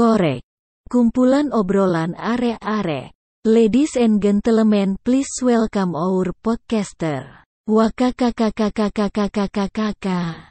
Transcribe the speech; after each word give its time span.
korek. 0.00 0.40
Kumpulan 0.88 1.52
obrolan 1.52 2.16
are-are. 2.16 3.12
Ladies 3.44 4.00
and 4.00 4.24
gentlemen, 4.24 4.96
please 5.04 5.28
welcome 5.44 5.92
our 5.92 6.32
podcaster. 6.40 7.44
Wakakakakakakakakakaka. 7.68 10.48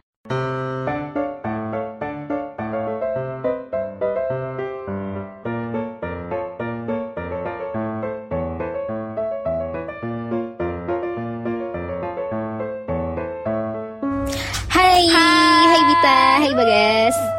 Hai, 14.70 15.10
hai 15.10 15.81
Bita, 15.90 16.38
hai 16.38 16.54
Bagas. 16.54 17.38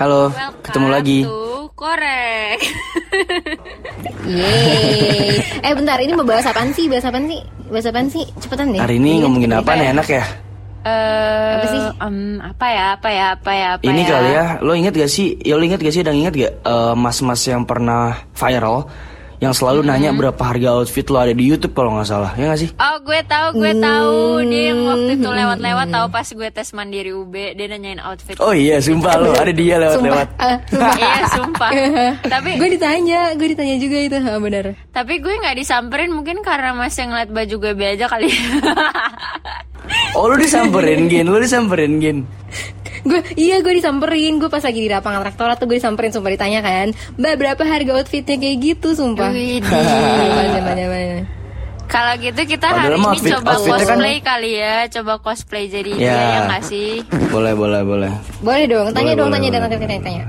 Halo, 0.00 0.32
Welcome 0.32 0.64
ketemu 0.64 0.88
lagi. 0.88 1.18
to 1.22 1.38
Korek. 1.76 2.58
Yeay. 4.26 5.40
Eh 5.60 5.72
bentar, 5.72 6.00
ini 6.00 6.12
mau 6.12 6.24
bahas 6.24 6.44
apaan 6.44 6.72
sih? 6.72 6.88
Bahas 6.88 7.04
apaan 7.04 7.28
sih? 7.28 7.40
Bahas 7.68 7.84
apaan 7.84 8.08
sih? 8.08 8.24
Cepetan 8.36 8.72
deh. 8.72 8.80
Hari 8.80 8.96
ini 8.96 9.12
Jadi 9.14 9.22
ngomongin 9.22 9.52
apa 9.54 9.70
nih 9.76 9.92
enak 9.92 10.08
ya? 10.08 10.24
Eh, 10.80 11.52
Apa 11.52 11.66
sih? 11.68 11.80
em, 12.00 12.16
apa 12.40 12.66
ya? 12.66 12.84
Apa 12.96 13.08
ya? 13.10 13.26
Apa 13.36 13.50
ya? 13.52 13.66
Apa 13.76 13.82
Ini 13.84 14.00
ya? 14.00 14.08
kali 14.08 14.30
ya, 14.32 14.44
lo 14.64 14.72
inget 14.72 14.94
gak 14.96 15.12
sih? 15.12 15.36
Ya 15.38 15.54
lo 15.54 15.62
inget 15.62 15.76
gak 15.78 15.92
sih? 15.92 16.00
Dan 16.00 16.16
inget 16.16 16.32
gak 16.32 16.52
eh, 16.58 16.94
mas-mas 16.96 17.44
yang 17.44 17.68
pernah 17.68 18.16
viral 18.32 18.88
yang 19.40 19.50
selalu 19.50 19.80
nanya 19.82 20.12
berapa 20.12 20.36
harga 20.36 20.76
outfit 20.76 21.08
lo 21.08 21.16
ada 21.16 21.32
di 21.32 21.42
YouTube 21.42 21.72
kalau 21.72 21.96
nggak 21.96 22.04
salah, 22.04 22.36
ya 22.36 22.44
nggak 22.46 22.60
sih? 22.60 22.68
Oh, 22.76 22.96
gue 23.00 23.20
tahu, 23.24 23.46
gue 23.56 23.72
tahu. 23.74 24.18
Dia 24.44 24.62
yang 24.68 24.80
waktu 24.84 25.10
itu 25.16 25.24
Hmm. 25.24 25.38
lewat-lewat 25.40 25.86
tahu 25.88 26.06
pas 26.08 26.28
gue 26.28 26.48
tes 26.50 26.68
mandiri 26.70 27.10
UB, 27.10 27.34
dia 27.50 27.66
nanyain 27.66 28.00
outfit. 28.00 28.36
Oh 28.36 28.52
iya, 28.52 28.76
sumpah 28.78 29.16
lo 29.16 29.32
ada 29.32 29.48
dia 29.48 29.80
Sumpah, 29.80 29.88
lewat-lewat. 29.96 30.28
ah, 30.36 30.56
sumpah. 30.70 30.92
Iya, 30.94 31.12
sumpah. 31.32 31.70
tapi 32.28 32.50
gue 32.54 32.68
ditanya, 32.70 33.20
gue 33.32 33.48
ditanya 33.48 33.76
juga 33.76 33.96
itu, 33.98 34.16
ah, 34.18 34.36
benar. 34.36 34.64
tapi 34.92 35.14
gue 35.18 35.32
nggak 35.34 35.56
disamperin 35.56 36.12
mungkin 36.12 36.44
karena 36.44 36.70
masih 36.70 37.08
ngeliat 37.08 37.30
baju 37.30 37.54
gue 37.58 37.72
be 37.72 37.86
aja 37.90 38.06
kali. 38.06 38.28
Oh 40.12 40.28
lo 40.28 40.36
disamperin 40.36 41.08
gin, 41.08 41.26
lo 41.26 41.40
disamperin 41.40 41.96
gin. 41.98 42.18
Gue, 43.02 43.20
iya 43.34 43.58
gue 43.58 43.72
disamperin, 43.72 44.36
gue 44.36 44.46
pas 44.46 44.60
lagi 44.60 44.76
di 44.78 44.88
lapangan 44.88 45.22
rektorat 45.22 45.56
tuh 45.56 45.64
gue 45.64 45.76
disamperin, 45.76 46.10
sumpah 46.10 46.30
ditanya 46.30 46.60
kan, 46.60 46.88
mbak 47.14 47.34
berapa 47.34 47.62
harga 47.62 47.92
outfitnya 47.94 48.36
kayak 48.36 48.56
gitu, 48.60 48.92
sumpah. 48.92 49.32
Kalau 51.86 52.14
gitu 52.16 52.38
kita 52.46 52.70
Padahal 52.70 52.86
hari 52.86 52.94
ini 52.94 53.06
outfit- 53.08 53.32
coba 53.34 53.50
kan- 53.50 53.66
cosplay 53.66 54.16
kali 54.20 54.50
ya, 54.54 54.76
coba 54.88 55.12
cosplay 55.18 55.64
jadi 55.66 55.90
dia 55.90 56.06
Ya. 56.06 56.14
ya 56.14 56.38
nggak 56.46 56.62
sih? 56.64 57.02
Boleh, 57.28 57.50
boleh, 57.52 57.82
boleh. 57.82 58.12
Boleh 58.38 58.64
dong, 58.64 58.86
tanya 58.88 59.10
Boleh, 59.10 59.18
dong, 59.18 59.26
boleh, 59.26 59.34
tanya 59.36 59.48
dong, 59.50 59.62
boleh. 59.64 59.74
tanya, 59.74 59.88
tanya, 59.88 60.00
tanya. 60.00 60.24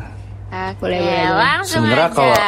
Oke, 0.51 0.79
Boleh, 0.81 0.99
boleh, 0.99 1.29
langsung 1.31 1.79
Sebenarnya 1.79 2.01
aja. 2.03 2.15
kalau- 2.17 2.39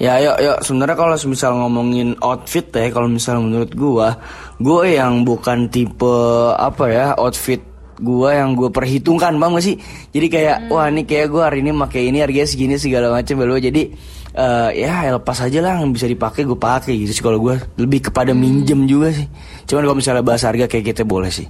Ya 0.00 0.16
yuk 0.16 0.36
yuk 0.38 0.58
sebenarnya 0.62 0.96
kalau 0.96 1.12
misal 1.20 1.50
ngomongin 1.54 2.16
outfit 2.20 2.64
ya 2.72 2.88
kalau 2.88 3.04
misal 3.04 3.36
menurut 3.36 3.68
gua 3.74 4.16
gua 4.56 4.88
yang 4.88 5.28
bukan 5.28 5.68
tipe 5.68 6.16
apa 6.50 6.84
ya 6.88 7.06
outfit 7.14 7.60
gua 8.00 8.34
yang 8.34 8.56
gua 8.56 8.72
perhitungkan 8.72 9.36
bang 9.36 9.50
gak 9.54 9.64
sih? 9.64 9.76
Jadi 10.10 10.26
kayak 10.26 10.56
wah 10.72 10.88
ini 10.88 11.04
kayak 11.04 11.28
gua 11.30 11.52
hari 11.52 11.60
ini 11.60 11.70
pakai 11.76 12.08
ini 12.08 12.18
harganya 12.24 12.48
segini 12.48 12.76
segala 12.80 13.12
macam 13.12 13.38
belum 13.38 13.60
jadi 13.60 13.82
eh, 14.34 14.68
ya 14.80 15.12
lepas 15.14 15.38
aja 15.44 15.58
lah 15.60 15.84
yang 15.84 15.92
bisa 15.92 16.08
dipakai 16.08 16.48
gue 16.48 16.58
pakai 16.58 16.96
gitu 16.98 17.12
sih. 17.12 17.22
Kalau 17.22 17.38
gua 17.38 17.60
lebih 17.78 18.10
kepada 18.10 18.32
minjem 18.32 18.88
juga 18.88 19.12
sih. 19.12 19.28
Cuman 19.68 19.86
kalau 19.86 19.96
misalnya 19.96 20.24
bahas 20.24 20.42
harga 20.42 20.66
kayak 20.66 20.96
kita 20.96 21.02
boleh 21.04 21.30
sih. 21.30 21.46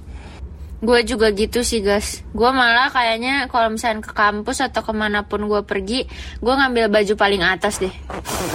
Gue 0.81 1.05
juga 1.05 1.29
gitu 1.29 1.61
sih 1.61 1.85
guys. 1.85 2.25
Gue 2.33 2.49
malah 2.49 2.89
kayaknya 2.89 3.45
kalau 3.53 3.69
misalnya 3.69 4.01
ke 4.01 4.17
kampus 4.17 4.65
atau 4.65 4.81
ke 4.81 4.89
mana 4.89 5.21
pun 5.21 5.45
gue 5.45 5.61
pergi 5.61 6.09
Gue 6.41 6.57
ngambil 6.57 6.89
baju 6.89 7.13
paling 7.13 7.45
atas 7.45 7.77
deh. 7.77 7.93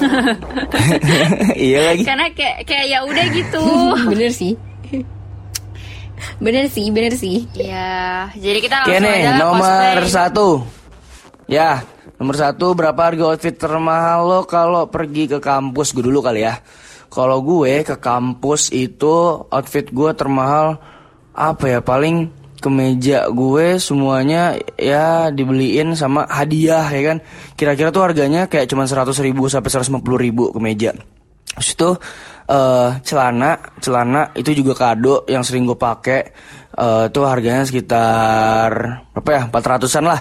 Iya 1.70 1.94
lagi. 1.94 2.02
Karena 2.02 2.27
kayak 2.34 2.67
kayak 2.67 2.86
ya 2.91 2.98
udah 3.06 3.27
gitu. 3.30 3.63
Bener 4.11 4.30
sih. 4.34 4.58
Bener 6.38 6.68
sih, 6.68 6.88
bener 6.90 7.14
sih. 7.16 7.48
Ya 7.54 8.30
jadi 8.36 8.58
kita 8.60 8.77
langsung 8.84 9.04
nih, 9.04 9.22
aja 9.22 9.32
nomor 9.40 9.62
cosplay. 9.62 10.12
satu. 10.12 10.48
Ya, 11.46 11.86
nomor 12.18 12.34
satu 12.34 12.74
berapa 12.74 12.98
harga 12.98 13.24
outfit 13.30 13.54
termahal 13.54 14.27
lo 14.27 14.40
kalau 14.50 14.90
pergi 14.90 15.30
ke 15.30 15.38
kampus? 15.38 15.94
Gue 15.94 16.04
dulu 16.04 16.18
kali 16.18 16.42
ya. 16.42 16.58
Kalau 17.06 17.38
gue 17.38 17.86
ke 17.86 17.96
kampus 18.02 18.74
itu 18.74 19.46
outfit 19.46 19.86
gue 19.94 20.10
termahal 20.18 20.82
apa 21.32 21.64
ya? 21.70 21.78
Paling 21.78 22.46
kemeja 22.58 23.30
gue 23.30 23.78
semuanya 23.78 24.58
ya 24.74 25.30
dibeliin 25.30 25.94
sama 25.94 26.27
hadiah 26.27 26.83
ya 26.90 27.14
kan. 27.14 27.18
Kira-kira 27.54 27.94
tuh 27.94 28.02
harganya 28.02 28.50
kayak 28.50 28.66
cuma 28.66 28.90
100 28.90 29.14
ribu 29.22 29.46
sampai 29.46 29.70
150 29.70 30.02
ribu 30.18 30.50
kemeja. 30.50 30.98
Terus 31.56 31.70
itu 31.72 31.90
eh, 32.46 32.90
celana, 33.02 33.51
celana 33.83 34.30
itu 34.39 34.51
juga 34.55 34.73
kado 34.74 35.27
yang 35.27 35.42
sering 35.42 35.67
gue 35.67 35.79
pakai. 35.79 36.20
Eh, 36.77 37.05
tuh 37.11 37.24
harganya 37.27 37.67
sekitar 37.67 38.70
berapa 39.14 39.30
ya? 39.30 39.42
400-an 39.51 40.05
lah. 40.07 40.20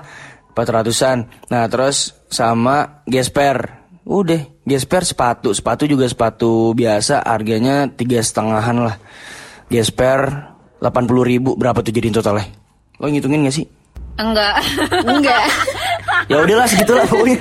400-an. 0.56 1.18
Nah, 1.52 1.64
terus 1.68 2.16
sama 2.32 3.04
gesper. 3.06 3.86
Udah, 4.06 4.42
gesper 4.64 5.02
sepatu. 5.04 5.52
Sepatu 5.52 5.90
juga 5.90 6.06
sepatu 6.06 6.72
biasa, 6.78 7.26
harganya 7.26 7.90
tiga 7.90 8.22
setengahan 8.22 8.78
lah. 8.78 8.96
Gesper 9.68 10.54
80 10.80 11.26
ribu 11.26 11.58
berapa 11.58 11.82
tuh 11.82 11.90
jadi 11.90 12.14
totalnya? 12.14 12.46
Lo 13.02 13.10
ngitungin 13.10 13.50
gak 13.50 13.56
sih? 13.56 13.66
Enggak 14.16 14.64
Enggak. 15.04 15.44
Ya 16.26 16.42
udahlah 16.42 16.66
segitulah 16.66 17.06
pokoknya. 17.06 17.38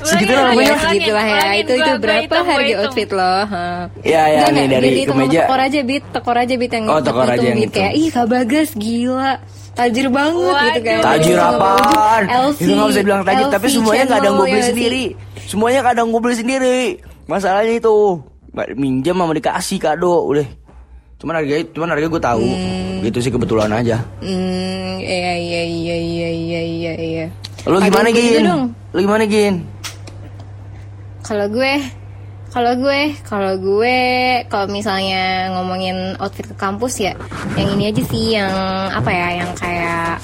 Segitulah 0.00 0.42
Ulangin, 0.42 0.54
pokoknya. 0.54 0.62
ya 0.62 0.70
ulangin, 0.70 0.78
segitulah 0.86 1.26
ya. 1.26 1.42
Itu 1.56 1.72
itu 1.72 1.92
berapa 1.98 2.36
harga 2.40 2.74
outfit 2.80 3.10
lo? 3.10 3.34
Ha. 3.42 3.64
Ya, 4.00 4.22
ya, 4.24 4.38
Enggak, 4.40 4.50
nih 4.50 4.62
enggak, 4.62 4.68
dari 4.76 4.88
kemeja. 5.04 5.40
Tekor 5.42 5.60
aja 5.60 5.80
bit, 5.82 6.04
tekor 6.10 6.36
aja 6.36 6.54
bit 6.54 6.70
yang 6.70 6.84
Oh, 6.86 7.00
tekor 7.00 7.26
aja 7.26 7.40
yang 7.40 7.56
bit 7.56 7.64
hitung. 7.66 7.76
kayak 7.76 7.94
ih 7.94 8.08
Kak 8.08 8.26
Bagas 8.26 8.68
gila. 8.74 9.32
Tajir 9.70 10.06
banget 10.08 10.54
gitu 10.60 10.80
kan. 10.84 11.00
Tajir 11.00 11.36
Sama 11.36 11.50
apaan? 11.56 12.22
baju 12.22 12.38
LV, 12.46 12.58
Itu 12.58 12.72
nggak 12.72 12.88
bisa 12.88 13.00
bilang 13.02 13.22
tajir, 13.22 13.46
tapi 13.48 13.66
semuanya 13.66 14.02
nggak 14.04 14.18
ada 14.18 14.26
yang 14.26 14.36
gue 14.36 14.46
beli 14.46 14.58
ya 14.58 14.66
sendiri. 14.66 15.04
Semuanya 15.42 15.80
kadang 15.80 16.06
gue 16.08 16.20
beli 16.20 16.36
sendiri. 16.36 16.78
Masalahnya 17.26 17.74
itu 17.76 17.94
minjem 18.74 19.14
sama 19.14 19.32
dikasih 19.32 19.78
kado, 19.78 20.26
udah. 20.26 20.46
Cuman 21.16 21.34
harga 21.36 21.54
cuman 21.70 21.88
harga 21.88 22.06
gue 22.08 22.22
tahu. 22.22 22.46
Gitu 23.00 23.18
sih 23.20 23.30
kebetulan 23.30 23.70
aja. 23.70 23.96
Hmm, 24.20 24.98
iya 24.98 25.32
iya 25.34 25.62
iya 25.64 25.96
iya 25.96 26.28
iya 26.28 26.60
iya 26.60 26.92
iya. 26.96 27.26
Lu 27.62 27.76
gimana 27.78 28.08
Gin? 28.08 28.44
Lu 28.90 28.98
gimana 28.98 29.24
Gin? 29.24 29.64
Kalau 31.30 31.46
gue, 31.46 31.78
kalau 32.50 32.74
gue, 32.74 33.14
kalau 33.22 33.54
gue, 33.54 33.98
kalau 34.50 34.66
misalnya 34.66 35.54
ngomongin 35.54 36.18
outfit 36.18 36.42
ke 36.42 36.58
kampus 36.58 37.06
ya, 37.06 37.14
yang 37.54 37.78
ini 37.78 37.94
aja 37.94 38.02
sih, 38.02 38.34
yang 38.34 38.50
apa 38.90 39.10
ya, 39.14 39.28
yang 39.38 39.50
kayak 39.54 40.18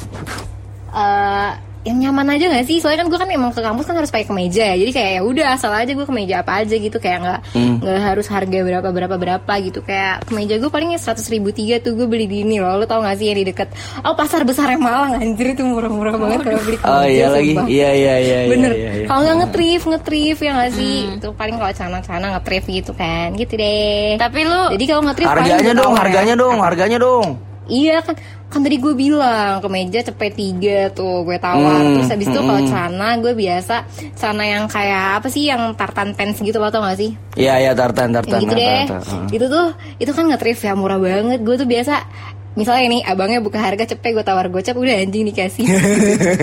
eh 0.90 1.50
yang 1.86 2.02
nyaman 2.02 2.34
aja 2.34 2.50
gak 2.50 2.66
sih? 2.66 2.82
Soalnya 2.82 3.06
kan 3.06 3.08
gue 3.08 3.18
kan 3.18 3.30
emang 3.30 3.54
ke 3.54 3.62
kampus 3.62 3.86
kan 3.86 3.94
harus 3.94 4.10
pakai 4.10 4.26
kemeja 4.26 4.74
ya, 4.74 4.76
jadi 4.76 4.90
kayak 4.90 5.10
ya 5.14 5.20
udah 5.22 5.46
asal 5.54 5.70
aja 5.70 5.92
gue 5.94 6.02
kemeja 6.02 6.42
apa 6.42 6.66
aja 6.66 6.74
gitu, 6.74 6.98
kayak 6.98 7.18
nggak 7.22 7.40
Hmm. 7.54 7.78
nggak 7.78 7.98
harus 8.02 8.26
harga 8.26 8.58
berapa 8.58 8.88
berapa 8.90 9.14
berapa 9.14 9.52
gitu, 9.62 9.80
kayak 9.80 10.26
kemeja 10.26 10.58
gue 10.58 10.66
palingnya 10.66 10.98
seratus 10.98 11.30
ribu 11.30 11.54
tiga 11.54 11.78
tuh 11.78 11.94
gue 11.94 12.04
beli 12.04 12.26
di 12.26 12.42
ini 12.42 12.58
loh, 12.58 12.74
lo 12.74 12.84
tau 12.84 13.00
gak 13.00 13.14
sih 13.16 13.30
yang 13.30 13.38
di 13.38 13.46
deket, 13.46 13.70
oh 14.02 14.18
pasar 14.18 14.42
besar 14.42 14.66
yang 14.68 14.82
Malang 14.82 15.14
anjir 15.16 15.54
itu 15.54 15.62
murah-murah 15.62 16.14
banget 16.18 16.40
kalau 16.42 16.60
beli 16.66 16.76
kemeja. 16.76 16.96
Oh 16.98 17.06
iya 17.06 17.26
lagi. 17.30 17.52
sumpah. 17.54 17.66
Iya 17.70 17.90
iya 17.94 18.14
iya 18.18 18.38
iya, 18.42 18.50
Bener. 18.50 18.72
iya, 18.74 18.90
iya. 18.98 19.06
Kalau 19.06 19.20
nggak 19.22 19.36
ngetrif, 19.46 19.80
ngetrif 19.86 20.36
ya 20.42 20.50
nggak 20.52 20.72
sih? 20.74 20.96
Itu 21.22 21.28
paling 21.32 21.54
kalau 21.54 21.70
celana-celana 21.70 22.26
ngetrif 22.34 22.62
gitu 22.66 22.92
kan, 22.92 23.30
gitu 23.38 23.54
deh. 23.54 24.18
Tapi 24.18 24.40
lu 24.42 24.60
Jadi 24.74 24.84
kalau 24.84 25.02
ngetrif 25.06 25.26
Harganya 25.26 25.72
dong, 25.72 25.92
ya. 25.94 25.98
harganya 26.02 26.34
dong, 26.34 26.56
harganya 26.58 26.98
dong. 26.98 27.28
Iya 27.66 27.98
kan, 28.02 28.14
kan 28.46 28.60
tadi 28.62 28.78
gue 28.78 28.94
bilang 28.94 29.58
kemeja 29.58 30.06
cepet 30.06 30.32
tiga 30.38 30.78
tuh 30.94 31.26
gue 31.26 31.38
tawar. 31.38 31.82
Hmm, 31.82 31.94
Terus 31.98 32.10
habis 32.14 32.26
itu 32.30 32.40
kalau 32.40 32.60
hmm. 32.62 32.70
celana 32.70 33.08
gue 33.18 33.32
biasa 33.34 33.74
celana 34.14 34.44
yang 34.46 34.64
kayak 34.70 35.04
apa 35.22 35.28
sih 35.28 35.50
yang 35.50 35.74
tartan 35.74 36.14
pants 36.14 36.38
gitu 36.38 36.56
lo 36.62 36.70
tau 36.70 36.86
gak 36.86 36.98
sih? 36.98 37.10
Iya 37.34 37.58
iya 37.60 37.72
tartan 37.74 38.14
Yang 38.14 38.16
tartan. 38.22 38.40
gitu 38.46 38.54
deh. 38.54 38.84
tartan. 38.86 39.22
Itu 39.34 39.46
tuh 39.50 39.66
itu 39.98 40.10
kan 40.14 40.24
ngetrif 40.30 40.58
ya 40.62 40.72
murah 40.78 40.98
banget. 41.02 41.42
Gue 41.42 41.58
tuh 41.58 41.66
biasa 41.66 41.94
Misalnya 42.56 42.88
nih 42.88 43.02
abangnya 43.04 43.44
buka 43.44 43.60
harga 43.60 43.84
cepet 43.84 44.16
gue 44.16 44.24
tawar 44.24 44.48
gocap 44.48 44.72
udah 44.80 44.96
anjing 45.04 45.28
dikasih. 45.28 45.68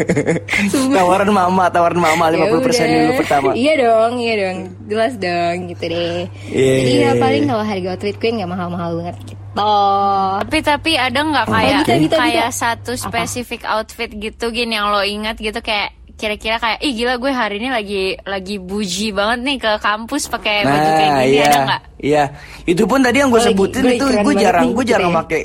Tawaran 0.93 1.33
mama, 1.33 1.73
tawaran 1.73 1.97
mama 1.97 2.29
50% 2.29 2.37
Ya 2.37 2.53
dulu 2.53 2.61
udah. 2.61 3.17
pertama. 3.17 3.49
Iya 3.57 3.73
dong, 3.81 4.13
iya 4.21 4.33
dong. 4.37 4.57
Jelas 4.85 5.13
dong 5.17 5.57
gitu 5.73 5.83
deh. 5.89 6.29
Iya, 6.53 6.73
Jadi 6.77 6.91
iya, 6.93 7.01
ya 7.01 7.11
iya. 7.17 7.17
paling 7.17 7.43
kalau 7.49 7.65
harga 7.65 7.87
outfit 7.97 8.13
gue 8.21 8.29
nggak 8.29 8.45
mahal-mahal 8.45 9.01
banget 9.01 9.15
gitu. 9.25 9.42
Tapi 9.53 10.57
tapi 10.59 10.91
ada 10.93 11.19
nggak 11.19 11.45
kayak 11.47 11.79
Bita, 11.79 11.95
Bita, 11.99 12.15
kayak 12.17 12.49
satu 12.49 12.91
spesifik 12.93 13.63
outfit 13.65 14.09
gitu 14.09 14.49
gin 14.49 14.69
yang 14.69 14.89
lo 14.89 15.01
ingat 15.01 15.37
gitu 15.37 15.57
kayak 15.57 15.93
kira-kira 16.13 16.57
kayak 16.57 16.79
ih 16.79 16.93
gila 16.93 17.17
gue 17.17 17.29
hari 17.29 17.57
ini 17.57 17.69
lagi 17.69 18.03
lagi 18.23 18.55
buji 18.57 19.11
banget 19.11 19.39
nih 19.43 19.57
ke 19.59 19.71
kampus 19.77 20.25
pakai 20.27 20.61
baju 20.63 20.77
kayak 20.89 21.09
Nah, 21.09 21.21
gini 21.21 21.31
iya, 21.31 21.45
ada 21.45 21.59
nggak? 21.63 21.81
iya. 21.99 22.23
Itu 22.63 22.83
pun 22.83 22.99
tadi 22.99 23.17
yang 23.17 23.29
gue 23.29 23.37
Oh, 23.37 23.45
sebutin 23.45 23.81
gue 23.83 23.93
itu 23.93 24.05
gue 24.15 24.33
jarang, 24.35 24.63
nih, 24.63 24.71
gue 24.71 24.77
gitu 24.79 24.91
jarang 24.91 25.11
ya. 25.11 25.17
pakai 25.19 25.41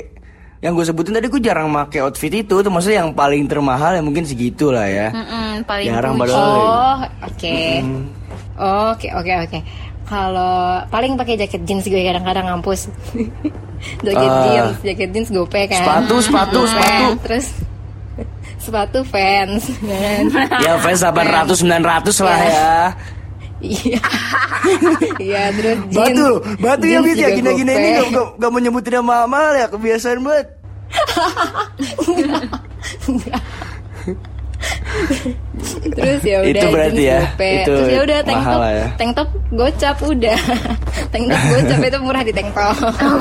yang 0.59 0.73
gue 0.73 0.83
sebutin 0.83 1.13
tadi 1.13 1.27
gue 1.27 1.41
jarang 1.41 1.67
pakai 1.69 1.99
outfit 2.01 2.33
itu 2.35 2.55
tuh 2.55 2.67
maksudnya 2.67 2.97
yang 2.99 3.11
paling 3.11 3.43
termahal 3.45 3.91
ya 3.91 4.01
mungkin 4.01 4.23
segitu 4.23 4.69
lah 4.69 4.85
ya 4.85 5.07
Mm-mm, 5.09 5.63
paling 5.63 5.85
jarang 5.85 6.13
padahal 6.15 6.49
Oh, 6.49 6.97
oke. 7.23 7.55
Oke, 8.59 9.07
oke, 9.09 9.33
oke. 9.41 9.59
Kalau 10.03 10.53
paling 10.87 11.13
pakai 11.15 11.37
jaket 11.37 11.61
jeans 11.63 11.85
gue 11.85 12.01
kadang-kadang 12.01 12.45
ngampus. 12.47 12.89
jaket 14.01 14.27
Ah. 14.27 14.43
jeans, 14.45 14.77
jaket 14.81 15.09
jeans 15.09 15.29
gope 15.29 15.61
kan. 15.65 15.79
Sepatu, 15.79 16.15
sepatu, 16.19 16.59
Nah, 16.59 16.69
sepatu. 16.69 17.07
Terus 17.23 17.45
sepatu 18.57 18.99
fans. 19.03 19.63
kan. 19.79 20.23
ya 20.63 20.71
fans 20.77 21.01
800 21.01 21.59
900 21.59 22.19
lah 22.19 22.37
Iya. 22.37 22.45
ya 22.45 22.93
Iya. 23.59 23.99
Iya, 25.21 25.41
terus 25.51 25.77
jeans. 25.85 25.97
batu 25.97 26.27
batu 26.57 26.85
ya 26.85 26.89
jeans 26.93 27.05
Bit 27.05 27.13
ya 27.13 27.19
juga 27.19 27.35
gini 27.35 27.49
gini 27.57 27.71
ini 27.73 27.89
gak, 27.93 28.07
gak, 28.09 28.27
gak 28.37 28.49
mau 28.49 28.59
nyebutin 28.59 28.93
nama 28.95 29.15
mahal 29.25 29.53
ya 29.53 29.67
kebiasaan 29.67 30.19
banget 30.19 30.47
Terus 35.89 36.21
ya 36.21 36.37
udah 36.39 36.51
Itu 36.51 36.67
berarti 36.69 37.03
ya, 37.03 37.19
gope. 37.25 37.49
itu 37.57 37.71
Terus 37.71 37.87
ya 37.87 37.99
udah 38.01 38.17
tank 38.21 38.37
mahal 38.37 38.55
top, 38.55 38.69
ya. 38.69 38.87
tank 38.95 39.11
top 39.13 39.29
gocap 39.49 39.97
udah. 40.01 40.39
tank 41.13 41.23
top 41.25 41.41
gocap 41.49 41.79
itu 41.81 41.97
murah 41.99 42.21
di 42.21 42.31
tank 42.31 42.49
top. 42.51 42.75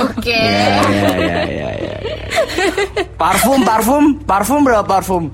Oke. 0.08 0.32
ya 0.32 0.74
ya 0.74 1.14
ya 1.14 1.40
ya, 1.44 1.70
ya, 1.76 1.96
ya. 1.98 2.16
parfum 3.14 3.60
parfum 3.62 4.04
parfum 4.20 4.60
berapa 4.60 4.84
parfum 4.84 5.30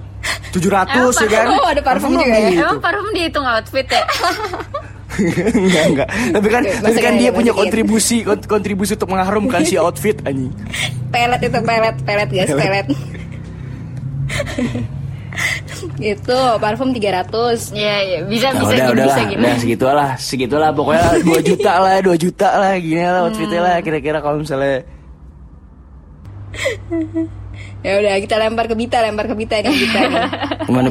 700 0.50 0.94
ya 1.18 1.28
kan 1.28 1.46
Oh, 1.50 1.66
ada 1.66 1.80
parfum 1.80 2.10
juga 2.10 2.24
ya? 2.24 2.38
lebih 2.40 2.56
Emang 2.56 2.70
itu. 2.70 2.80
parfum 2.80 3.08
dihitung 3.10 3.44
outfit 3.44 3.86
ya? 3.86 4.02
enggak 5.14 5.84
enggak 5.86 6.08
tapi 6.32 6.48
kan 6.48 6.62
Oke, 6.64 6.74
tapi 6.80 6.98
kan 6.98 7.14
dia 7.14 7.30
punya 7.30 7.50
masukin. 7.50 7.60
kontribusi 7.60 8.16
kont- 8.22 8.46
kontribusi 8.46 8.92
untuk 8.94 9.10
mengharumkan 9.10 9.62
si 9.62 9.76
outfit 9.76 10.18
anjing 10.22 10.50
pelet 11.08 11.38
itu 11.40 11.58
pelet 11.60 11.96
pelet 12.02 12.28
guys 12.28 12.50
pelet 12.50 12.86
itu 15.96 16.38
parfum 16.56 16.90
300 16.90 17.70
Iya, 17.70 17.96
iya. 18.00 18.18
Bisa, 18.24 18.48
Nah, 18.48 18.60
bisa, 18.60 18.66
udah 18.66 18.74
gini, 18.74 18.90
udah 18.90 19.04
bisa 19.04 19.14
lah 19.14 19.26
gini. 19.26 19.40
udah 19.40 19.54
segitulah 19.56 20.10
segitulah 20.16 20.70
pokoknya 20.70 21.06
2 21.28 21.40
juta 21.44 21.72
lah 21.76 21.94
2 22.00 22.14
juta 22.16 22.48
lah 22.52 22.72
gini 22.76 23.00
lah 23.00 23.20
outfitnya 23.22 23.60
lah 23.60 23.74
kira-kira 23.78 24.18
kalau 24.18 24.38
misalnya 24.38 24.82
ya 27.80 28.00
udah 28.00 28.12
kita 28.16 28.36
lempar 28.36 28.64
ke 28.64 28.74
Bita 28.74 28.98
lempar 29.00 29.26
ke 29.26 29.34
Bita 29.34 29.60
nih 29.60 29.70
Bita 29.70 30.00
nih 30.02 30.22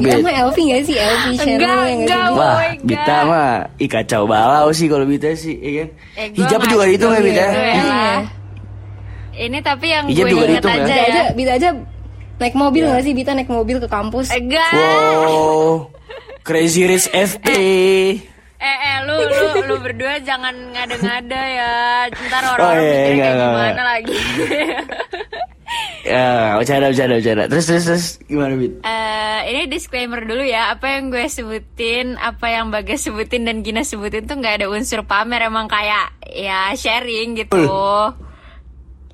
Bita 0.00 0.16
mah 0.20 0.34
Elvi 0.38 0.62
gak 0.68 0.82
sih 0.84 0.94
Elvi 0.94 1.30
Chanel 1.34 1.58
Enggak, 1.58 1.66
ya 1.66 1.74
nggak 1.74 1.88
sih? 1.88 1.96
enggak. 1.98 2.26
Wah. 2.30 2.56
Bita 2.80 3.16
mah 3.24 3.48
ih 3.76 3.88
kacau 3.90 4.22
balau 4.24 4.68
sih 4.70 4.86
kalau 4.86 5.04
Bita 5.04 5.34
sih, 5.34 5.54
iya 5.54 5.72
kan? 5.80 5.88
Eh, 6.14 6.26
Hijab 6.34 6.60
nggak- 6.60 6.70
juga 6.70 6.84
ya 6.84 6.96
gua 6.96 7.10
Bita? 7.10 7.20
gitu 7.20 7.34
ya 7.34 7.48
Iya. 7.74 8.08
Ini 9.34 9.58
tapi 9.60 9.86
yang 9.90 10.04
Hijab 10.06 10.24
gue 10.24 10.30
juga 10.30 10.44
inget 10.46 10.62
ya? 10.62 10.70
aja 10.70 10.78
Bita 10.78 10.94
ya. 10.94 11.04
aja 11.04 11.22
Bita 11.34 11.52
aja 11.52 11.68
naik 12.44 12.54
mobil 12.54 12.84
nggak 12.84 13.00
sih 13.00 13.16
Bita 13.16 13.32
naik 13.32 13.48
mobil 13.48 13.80
ke 13.80 13.88
kampus 13.88 14.28
Enggak. 14.28 14.68
Wow, 14.76 15.88
Crazy 16.44 16.84
Rich 16.84 17.08
FP. 17.08 17.48
Eh, 18.60 18.76
eh, 18.80 18.96
lu, 19.04 19.16
lu, 19.16 19.44
lu 19.64 19.76
berdua 19.80 20.20
jangan 20.20 20.52
ngada-ngada 20.72 21.40
ya. 21.48 21.72
Ntar 22.08 22.42
Oh, 22.44 22.52
orang-orang 22.52 22.80
iya, 22.80 22.92
mikirnya 22.92 23.08
enggak, 23.08 23.24
kayak 23.24 23.34
enggak, 23.34 23.48
gimana 23.48 23.68
enggak. 23.72 23.86
lagi. 23.88 24.16
Ya, 26.04 26.54
bercanda, 26.60 26.92
bercanda, 26.92 27.14
bercanda. 27.18 27.44
Terus, 27.48 27.64
terus, 27.66 27.84
terus, 27.88 28.06
gimana 28.28 28.54
Bit? 28.60 28.84
Eh, 28.84 29.40
ini 29.50 29.62
disclaimer 29.66 30.20
dulu 30.22 30.44
ya. 30.44 30.70
Apa 30.70 31.00
yang 31.00 31.08
gue 31.08 31.24
sebutin, 31.26 32.20
apa 32.20 32.46
yang 32.52 32.68
Bagas 32.68 33.08
sebutin 33.08 33.48
dan 33.48 33.64
Gina 33.64 33.82
sebutin 33.82 34.28
tuh 34.28 34.36
nggak 34.38 34.60
ada 34.62 34.66
unsur 34.68 35.02
pamer. 35.02 35.48
Emang 35.48 35.64
kayak 35.66 36.12
ya 36.28 36.70
sharing 36.76 37.40
gitu. 37.40 37.56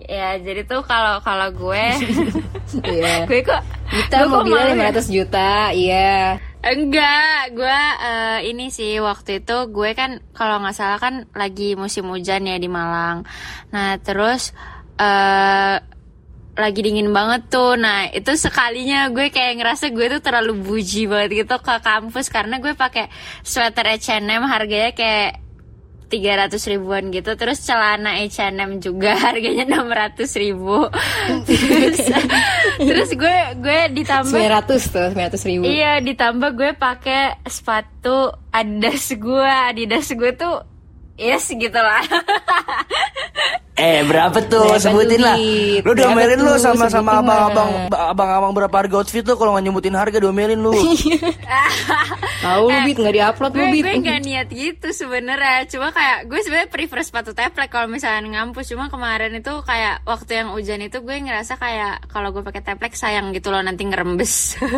Ya, 0.08 0.38
jadi 0.40 0.64
tuh 0.64 0.80
kalau 0.86 1.20
kalau 1.20 1.48
gue, 1.52 1.86
Iya 2.78 3.24
gue 3.28 3.40
kok 3.42 3.62
kok 4.10 4.28
mobilnya 4.30 4.74
ya? 4.78 4.94
500 4.94 5.10
juta 5.16 5.50
iya 5.74 6.38
Enggak, 6.60 7.56
gue 7.56 7.80
eh, 8.04 8.38
ini 8.52 8.68
sih 8.68 9.00
waktu 9.00 9.40
itu 9.40 9.56
gue 9.72 9.96
kan 9.96 10.20
kalau 10.36 10.60
nggak 10.60 10.76
salah 10.76 11.00
kan 11.00 11.24
lagi 11.32 11.72
musim 11.72 12.04
hujan 12.12 12.44
ya 12.44 12.60
di 12.60 12.68
Malang. 12.68 13.24
Nah 13.72 13.96
terus 13.96 14.52
eh 15.00 15.80
lagi 16.60 16.80
dingin 16.84 17.16
banget 17.16 17.48
tuh. 17.48 17.80
Nah 17.80 18.12
itu 18.12 18.36
sekalinya 18.36 19.08
gue 19.08 19.32
kayak 19.32 19.56
ngerasa 19.56 19.88
gue 19.88 20.20
tuh 20.20 20.20
terlalu 20.20 20.60
buji 20.60 21.08
banget 21.08 21.48
gitu 21.48 21.56
ke 21.64 21.80
kampus 21.80 22.28
karena 22.28 22.60
gue 22.60 22.76
pakai 22.76 23.08
sweater 23.40 23.96
H&M 23.96 24.44
harganya 24.44 24.92
kayak 24.92 25.40
300 26.10 26.58
ribuan 26.74 27.14
gitu 27.14 27.38
terus 27.38 27.62
celana 27.62 28.18
H&M 28.18 28.82
juga 28.82 29.14
harganya 29.30 29.64
600 29.64 30.26
ribu 30.42 30.90
terus, 31.46 31.98
terus 32.76 33.10
gue 33.14 33.36
gue 33.62 33.80
ditambah 34.02 34.34
900 34.34 34.90
tuh 34.90 35.08
900 35.14 35.50
ribu 35.50 35.64
Iya, 35.70 36.02
ditambah 36.02 36.50
gue 36.58 36.70
pakai 36.74 37.38
sepatu 37.46 38.34
Adidas 38.50 39.06
gue. 39.14 39.52
Adidas 39.70 40.10
gue 40.10 40.32
tuh 40.34 40.66
yes 41.14 41.52
gitu 41.52 41.78
lah. 41.78 42.02
Eh, 43.78 44.04
berapa 44.04 44.38
tuh? 44.44 44.76
Berapa 44.76 44.82
sebutin 44.82 45.18
tuh, 45.22 45.26
lah. 45.26 45.36
Lu 45.86 45.92
domelin 45.96 46.40
lu 46.42 46.52
sama 46.60 46.90
sama 46.92 47.22
abang-abang 47.22 47.88
abang-abang 47.88 48.52
berapa 48.52 48.74
harga 48.74 48.94
outfit 49.00 49.24
tuh 49.24 49.38
kalau 49.38 49.56
nggak 49.56 49.64
nyebutin 49.70 49.96
harga 49.96 50.18
domelin 50.20 50.60
lu. 50.60 50.74
tahu 52.44 52.64
lu 52.68 52.78
Bit 52.84 52.96
nggak 53.00 53.14
diupload 53.14 53.52
lu 53.52 53.62
gue 53.62 53.68
Bit 53.72 53.84
gue 53.84 53.96
nggak 54.04 54.20
niat 54.20 54.48
gitu 54.52 54.88
sebenarnya. 54.92 55.64
Cuma 55.70 55.94
kayak 55.96 56.28
gue 56.28 56.40
sebenarnya 56.44 56.68
prefer 56.68 57.00
sepatu 57.06 57.30
teplek 57.32 57.70
kalau 57.72 57.88
misalnya 57.88 58.42
ngampus. 58.42 58.68
Cuma 58.68 58.92
kemarin 58.92 59.32
itu 59.32 59.52
kayak 59.64 60.04
waktu 60.04 60.44
yang 60.44 60.48
hujan 60.52 60.80
itu 60.84 61.00
gue 61.00 61.16
ngerasa 61.16 61.56
kayak 61.56 62.10
kalau 62.12 62.36
gue 62.36 62.44
pakai 62.44 62.60
teplek 62.60 62.92
sayang 62.92 63.32
gitu 63.32 63.48
loh 63.48 63.62
nanti 63.64 63.86
ngerembes. 63.86 64.34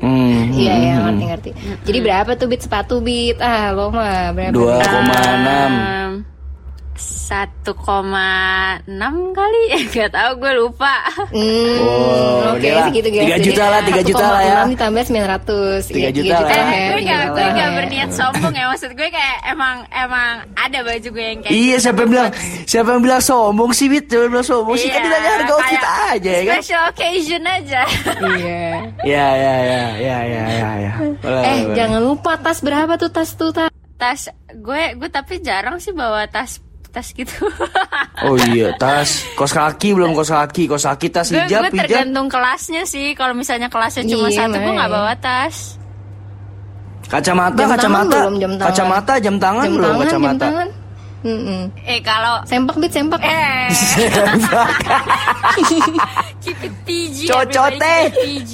Hmm. 0.00 0.48
Iya 0.56 0.74
ya 0.80 0.92
ngerti 1.04 1.24
ngerti. 1.28 1.50
Jadi 1.84 1.98
berapa 2.00 2.32
tuh 2.32 2.48
bit 2.48 2.64
sepatu 2.64 3.04
bit? 3.04 3.36
Ah 3.36 3.68
lo 3.76 3.92
mah 3.92 4.32
berapa? 4.32 4.54
Dua 4.56 4.80
koma 4.80 5.16
enam. 5.20 5.72
Em, 7.00 7.46
1,6 7.70 8.84
kali 9.32 9.62
Gak 9.94 10.10
tahu 10.10 10.30
gue 10.36 10.52
lupa 10.56 10.94
Hmm, 11.30 11.78
Oh, 11.80 12.52
oke 12.52 12.66
lah. 12.66 12.86
segitu 12.86 13.08
guys. 13.08 13.22
Tiga 13.22 13.36
Jadi, 13.36 13.46
juta 13.46 13.64
lah, 13.64 13.80
tiga 13.80 14.02
juta 14.02 14.26
lah 14.26 14.40
ya. 14.42 14.54
1,6 14.60 14.74
ditambah 14.74 15.02
900. 15.06 15.86
Tiga 15.86 15.98
Iya, 16.00 16.10
juta 16.10 16.34
lah 16.36 16.50
ya, 16.50 16.58
ya. 16.58 16.60
Eh, 16.60 16.88
gue 16.90 17.00
gak, 17.00 17.20
juta 17.22 17.30
gue 17.30 17.40
lah 17.40 17.50
gak 17.50 17.62
ya. 17.62 17.76
berniat 17.76 18.10
sombong 18.10 18.52
ya 18.52 18.64
Maksud 18.66 18.90
gue 18.92 19.08
kayak 19.08 19.36
emang 19.46 19.76
Emang 19.88 20.30
ada 20.54 20.78
baju 20.82 21.08
gue 21.08 21.24
yang 21.24 21.38
kayak 21.40 21.52
Iya, 21.52 21.62
gitu. 21.70 21.82
siapa 21.82 21.98
yang 21.98 22.10
bilang 22.10 22.28
siapa 22.66 22.88
yang 22.90 23.02
bilang 23.02 23.22
sombong 23.22 23.70
sih, 23.70 23.86
Bit? 23.86 24.04
Siapa 24.06 24.22
yang 24.22 24.32
bilang 24.32 24.48
sombong 24.48 24.76
sih? 24.76 24.88
Kan 24.88 24.96
Iya, 24.96 25.06
ditanya 25.06 25.30
harga 25.32 25.52
outfit 25.52 25.84
aja 26.10 26.30
ya 26.30 26.42
kan? 26.42 26.56
Special 26.58 26.82
occasion 26.86 27.42
aja 27.46 27.80
Iya. 28.20 28.64
Ya, 29.00 29.26
ya, 29.32 29.54
ya, 29.56 29.82
ya, 29.96 30.18
ya, 30.20 30.42
ya, 30.50 30.70
ya. 30.80 30.92
Boleh, 31.16 31.42
Eh, 31.46 31.58
jangan 31.72 32.00
lupa 32.02 32.32
tas 32.36 32.58
berapa 32.58 32.92
tuh 32.96 33.08
tas 33.08 33.30
tuh 33.32 33.50
tas? 33.50 33.70
Tas 33.94 34.20
Gue 34.52 34.94
gue 34.94 35.08
tapi 35.08 35.38
jarang 35.38 35.76
sih 35.76 35.92
bawa 35.92 36.26
tas 36.26 36.58
Tas 36.90 37.08
gitu 37.08 37.32
Oh 38.26 38.36
iya, 38.46 38.74
tas, 38.74 39.24
kos 39.32 39.50
kaki 39.50 39.94
belum 39.94 40.12
kos 40.12 40.28
kaki, 40.28 40.66
kos 40.66 40.84
kaki 40.84 41.08
tas 41.08 41.26
Gue 41.26 41.40
hijab, 41.40 41.62
gue 41.64 41.72
hijab. 41.72 42.04
tergantung 42.04 42.26
kelasnya 42.26 42.82
sih 42.84 43.14
Kalau 43.14 43.32
misalnya 43.32 43.66
kelasnya 43.66 44.04
cuma 44.04 44.26
Iya, 44.26 44.44
satu 44.44 44.52
Gue 44.52 44.60
makanya. 44.66 44.76
gak 44.76 44.90
bawa 44.90 45.14
tas 45.16 45.56
Kacamata, 47.06 47.56
Jam 47.56 47.58
tangan 47.58 47.70
kacamata, 47.72 48.18
belum, 48.20 48.34
jam 48.36 48.52
tangan. 48.52 48.68
kacamata, 48.68 49.12
jam 49.18 49.36
tangan 49.36 49.64
Jam 49.64 49.72
belum 49.72 49.82
tangan, 49.84 49.98
jam 49.98 50.06
kacamata. 50.20 50.44
tangan. 50.44 50.68
Mm-mm. 51.20 51.62
Eh 51.84 52.00
kalau 52.00 52.34
Sempak 52.44 52.76
bit 52.76 52.90
sempak. 52.90 53.20
Eh 53.20 53.68
Keep 56.40 56.58
it 56.60 56.74
PG 56.84 57.18
Cocote. 57.26 57.94
PG 58.10 58.52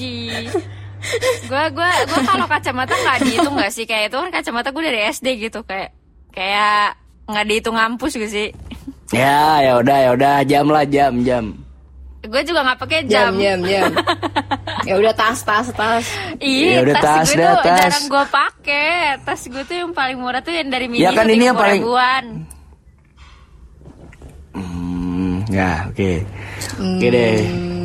Gue 1.47 1.65
gue 1.71 1.91
gue 2.03 2.21
kalau 2.25 2.47
kacamata 2.47 2.91
nggak 2.93 3.17
dihitung 3.23 3.55
nggak 3.55 3.71
sih 3.71 3.85
kayak 3.85 4.11
itu 4.11 4.19
kan 4.19 4.31
kacamata 4.33 4.69
gue 4.69 4.83
dari 4.83 5.01
SD 5.07 5.27
gitu 5.41 5.63
kayak 5.63 5.95
kayak 6.33 6.99
nggak 7.27 7.45
dihitung 7.45 7.75
ngampus 7.75 8.15
gitu 8.15 8.29
sih 8.29 8.49
Ya, 9.09 9.63
ya 9.63 9.73
udah, 9.77 9.99
ya 10.01 10.11
udah, 10.13 10.37
jam 10.43 10.67
lah, 10.67 10.83
jam, 10.83 11.23
jam. 11.23 11.55
gue 12.21 12.43
juga 12.43 12.59
nggak 12.61 12.79
pakai 12.81 12.99
Jam 13.07 13.39
jam, 13.39 13.39
jam 13.39 13.59
jam. 13.63 13.91
ya 14.83 14.95
udah 14.97 15.15
tas 15.15 15.39
tas 15.41 15.71
tas. 15.71 16.03
Iya, 16.37 16.71
Ya 16.73 16.81
udah, 16.83 16.95
tas, 16.97 17.07
tas 17.07 17.29
gue 17.29 17.39
dah, 17.39 17.55
tuh 17.55 17.63
tas. 17.63 17.79
jarang 17.81 18.07
gue 18.09 18.25
pakai. 18.29 18.91
Tas 19.23 19.41
gue 19.47 19.63
tuh 19.63 19.77
yang 19.77 19.93
paling 19.93 20.19
murah 20.19 20.43
tuh 20.43 20.51
yang 20.51 20.67
dari 20.67 20.91
mini 20.91 21.07
Ya 21.07 21.15
kan 21.15 21.23
ini 21.25 21.39
yang 21.41 21.55
30 21.55 21.63
paling- 21.63 21.83
ribuan. 21.87 22.25
Hmm, 24.53 25.45
ya, 25.49 25.87
oke. 25.87 26.11
Oke 26.77 27.07
deh. 27.07 27.37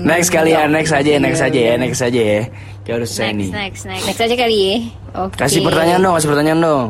Next 0.02 0.30
kali 0.32 0.52
ya, 0.52 0.66
next 0.66 0.90
aja, 0.92 1.12
next 1.20 1.42
aja 1.44 1.60
ya, 1.62 1.74
next 1.78 2.02
aja 2.02 2.18
ya. 2.20 2.42
Kita 2.82 2.98
harus 2.98 3.12
saya 3.12 3.30
Next, 3.30 3.38
nih. 3.38 3.50
next, 3.54 3.82
next. 3.86 4.06
Next 4.10 4.22
aja 4.22 4.36
kali 4.36 4.58
ya. 4.58 4.76
Oke. 5.22 5.36
Kasih 5.38 5.62
pertanyaan 5.62 6.02
dong, 6.02 6.14
kasih 6.18 6.30
pertanyaan 6.32 6.60
dong. 6.60 6.88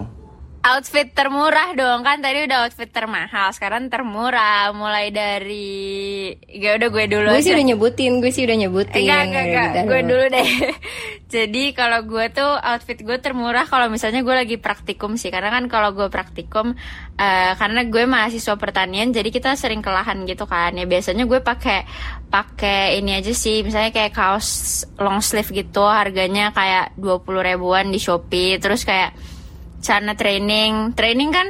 Outfit 0.61 1.09
termurah 1.09 1.73
dong 1.73 2.05
kan 2.05 2.21
tadi 2.21 2.45
udah 2.45 2.69
outfit 2.69 2.85
termahal 2.93 3.49
sekarang 3.49 3.89
termurah 3.89 4.69
mulai 4.77 5.09
dari 5.09 6.37
gak 6.37 6.73
udah 6.77 6.89
gue 6.93 7.05
dulu 7.09 7.29
Gue 7.33 7.41
sih 7.41 7.53
udah 7.57 7.65
nyebutin, 7.65 8.21
gue 8.21 8.31
sih 8.31 8.43
udah 8.45 8.57
nyebutin. 8.61 9.01
Enggak, 9.01 9.21
enggak, 9.25 9.45
Ya 9.45 9.53
enggak. 9.73 9.85
Gue 9.89 10.01
dulu. 10.05 10.23
deh. 10.29 10.49
Jadi 11.33 11.63
kalau 11.73 11.99
gue 12.05 12.25
tuh 12.29 12.51
outfit 12.61 12.99
gue 13.01 13.17
termurah 13.17 13.65
kalau 13.65 13.89
misalnya 13.89 14.21
gue 14.21 14.35
lagi 14.35 14.57
praktikum 14.61 15.17
sih. 15.17 15.33
Karena 15.33 15.49
kan 15.49 15.65
kalau 15.65 15.97
gue 15.97 16.11
praktikum, 16.13 16.77
eh, 17.17 17.51
karena 17.57 17.81
gue 17.87 18.03
mahasiswa 18.05 18.55
pertanian, 18.59 19.09
jadi 19.09 19.33
kita 19.33 19.57
sering 19.57 19.81
kelahan 19.81 20.27
gitu 20.29 20.45
kan. 20.45 20.75
Ya 20.77 20.85
biasanya 20.85 21.25
gue 21.25 21.41
pakai 21.41 21.87
pakai 22.29 23.01
ini 23.01 23.17
aja 23.17 23.33
sih. 23.33 23.65
Misalnya 23.65 23.89
kayak 23.89 24.13
kaos 24.13 24.83
long 25.01 25.23
sleeve 25.25 25.49
gitu, 25.55 25.81
harganya 25.87 26.53
kayak 26.53 26.93
20 26.99 27.41
ribuan 27.41 27.89
di 27.89 27.97
Shopee. 27.97 28.61
Terus 28.61 28.85
kayak 28.85 29.40
celana 29.81 30.13
training. 30.15 30.95
Training 30.95 31.29
kan 31.33 31.47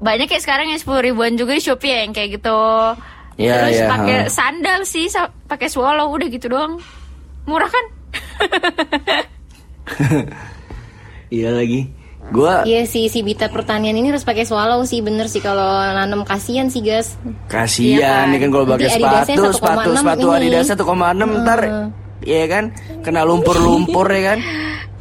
banyak 0.00 0.26
kayak 0.26 0.42
sekarang 0.42 0.66
yang 0.72 0.80
10 0.80 1.06
ribuan 1.12 1.32
juga 1.38 1.54
di 1.54 1.62
Shopee 1.62 1.92
ya 1.92 1.98
yang 2.04 2.12
kayak 2.12 2.30
gitu. 2.40 2.60
Iya, 3.34 3.66
Terus 3.66 3.78
iya, 3.78 3.86
pakai 3.90 4.16
ha. 4.16 4.30
sandal 4.30 4.80
sih, 4.86 5.06
pakai 5.46 5.68
swallow 5.70 6.06
udah 6.10 6.28
gitu 6.30 6.46
doang. 6.50 6.80
Murah 7.44 7.70
kan? 7.70 7.84
Iya 11.34 11.50
lagi. 11.50 11.90
Gua 12.32 12.64
Iya 12.64 12.88
sih, 12.88 13.12
si 13.12 13.20
Bita 13.20 13.52
pertanian 13.52 13.92
ini 14.00 14.08
harus 14.08 14.24
pakai 14.24 14.48
swallow 14.48 14.80
sih, 14.88 15.04
bener 15.04 15.28
sih 15.28 15.44
kalau 15.44 15.84
nanam 15.92 16.24
kasihan 16.24 16.72
sih 16.72 16.80
guys. 16.80 17.20
kasihan 17.52 18.00
Iya 18.00 18.08
kan? 18.08 18.24
nih 18.32 18.38
kan 18.40 18.48
kalau 18.48 18.64
pakai 18.64 18.88
Adidasnya 18.88 19.36
sepatu, 19.36 19.52
sepatu, 19.52 19.90
1,6 19.92 20.00
sepatu 20.00 20.24
ini. 20.24 20.36
Adidas 20.38 20.66
1,6 20.72 21.44
ntar 21.44 21.60
Iya 22.24 22.44
kan? 22.48 22.64
Kena 23.04 23.20
lumpur-lumpur 23.28 24.08
ya 24.08 24.22
kan? 24.32 24.38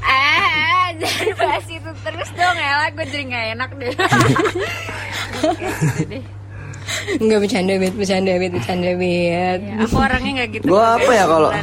Jangan 1.03 1.35
bahas 1.35 1.65
itu 1.67 1.91
terus 1.99 2.29
dong 2.31 2.55
Ella, 2.55 2.87
gue 2.89 3.05
jadi 3.05 3.23
gak 3.27 3.45
enak 3.53 3.69
deh. 3.75 3.93
Enggak 7.15 7.39
bercanda, 7.39 7.73
Bet, 7.77 7.93
bercanda, 7.95 8.31
Bet, 8.35 8.51
bercanda, 8.51 8.91
Bet. 8.93 9.59
Ya, 9.59 9.75
aku 9.81 9.95
orangnya 9.97 10.31
gak 10.39 10.49
gitu. 10.53 10.65
Gua 10.65 10.95
apa 10.95 11.11
ya 11.11 11.25
kalau-. 11.25 11.53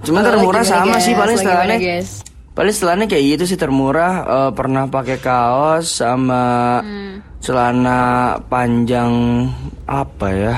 Cuman 0.00 0.20
Kalau 0.22 0.32
termurah 0.32 0.64
sama 0.64 0.96
guys? 0.96 1.04
sih 1.04 1.12
paling 1.12 1.36
guys? 1.76 2.10
Paling 2.50 2.72
setelannya 2.72 3.06
kayak 3.06 3.24
gitu 3.36 3.44
sih 3.46 3.58
termurah 3.60 4.12
eh, 4.24 4.50
Pernah 4.52 4.88
pakai 4.88 5.20
kaos 5.20 6.00
sama 6.00 6.80
Hmm. 6.80 7.20
celana 7.40 8.00
panjang 8.48 9.12
Apa 9.84 10.28
ya 10.32 10.56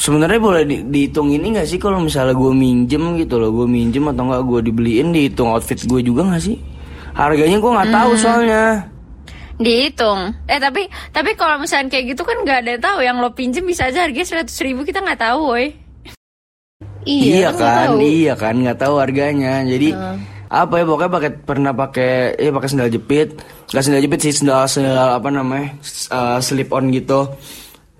Sebenarnya 0.00 0.40
boleh 0.40 0.64
di- 0.64 0.80
dihitung 0.82 1.28
ini 1.28 1.52
gak 1.52 1.68
sih 1.68 1.76
kalau 1.76 2.00
misalnya 2.00 2.32
gue 2.32 2.50
minjem 2.50 3.20
gitu 3.20 3.36
loh 3.36 3.52
Gue 3.52 3.68
minjem 3.68 4.08
atau 4.08 4.24
nggak 4.24 4.42
gue 4.42 4.60
dibeliin 4.64 5.12
dihitung 5.12 5.52
outfit 5.52 5.76
gue 5.76 6.00
juga 6.00 6.24
gak 6.24 6.40
sih 6.40 6.56
Harganya 7.12 7.60
gue 7.60 7.70
nggak 7.70 7.92
tahu 7.92 8.10
Hmm. 8.16 8.20
soalnya 8.20 8.64
Dihitung. 9.60 10.32
Eh 10.48 10.56
tapi 10.56 10.88
tapi 11.12 11.36
kalau 11.36 11.60
misalnya 11.60 11.92
kayak 11.92 12.16
gitu 12.16 12.24
kan 12.24 12.32
gak 12.48 12.64
ada 12.64 12.70
yang 12.72 12.80
tahu 12.80 12.98
yang 13.04 13.16
lo 13.20 13.28
pinjem 13.28 13.60
bisa 13.60 13.92
aja 13.92 14.08
harganya 14.08 14.24
seratus 14.24 14.56
ribu 14.64 14.88
kita 14.88 15.04
nggak 15.04 15.20
tahu, 15.20 15.52
woi. 15.52 15.76
Iya, 17.04 17.52
nggak 17.52 17.60
kan, 17.60 17.76
tahu. 17.92 17.96
iya 18.00 18.32
kan, 18.36 18.54
nggak 18.56 18.78
tahu 18.80 18.94
harganya. 18.96 19.60
Jadi 19.64 19.92
apa 20.48 20.74
ya 20.80 20.84
pokoknya 20.84 21.12
pakai 21.12 21.30
pernah 21.44 21.72
pakai, 21.72 22.12
ya 22.36 22.50
pakai 22.50 22.68
sendal 22.68 22.88
jepit, 22.88 23.28
nggak 23.68 23.84
sendal 23.84 24.00
jepit 24.00 24.20
sih 24.20 24.32
sendal 24.32 24.64
sendal 24.64 25.20
apa 25.20 25.28
namanya, 25.28 25.76
eh, 26.08 26.38
slip 26.40 26.72
on 26.72 26.88
gitu. 26.88 27.28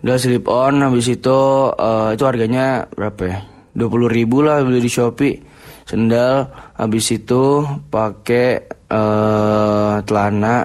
Udah 0.00 0.16
slip 0.16 0.48
on, 0.48 0.80
habis 0.80 1.06
itu 1.06 1.38
eh, 1.74 2.08
itu 2.16 2.24
harganya 2.24 2.88
berapa 2.88 3.22
ya? 3.22 3.38
Dua 3.70 3.88
puluh 3.88 4.08
ribu 4.08 4.40
lah 4.40 4.64
beli 4.64 4.80
di 4.80 4.88
Shopee. 4.88 5.36
Sendal, 5.84 6.46
habis 6.74 7.10
itu 7.10 7.66
pakai 7.90 8.46
eh 8.90 9.94
celana 10.02 10.62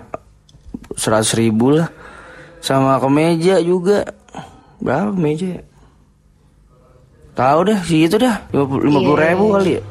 seratus 0.96 1.34
ribu 1.36 1.76
lah, 1.76 1.90
sama 2.62 2.96
kemeja 2.98 3.60
juga. 3.60 4.06
Berapa 4.80 5.12
kemeja 5.12 5.60
ya? 5.60 5.62
Tahu 7.36 7.60
dah 7.68 7.80
segitu 7.84 8.16
dah 8.16 8.40
lima 8.56 8.64
puluh 8.64 9.20
Iya. 9.20 9.28
ribu 9.36 9.46
kali 9.52 9.72
ya. 9.76 9.84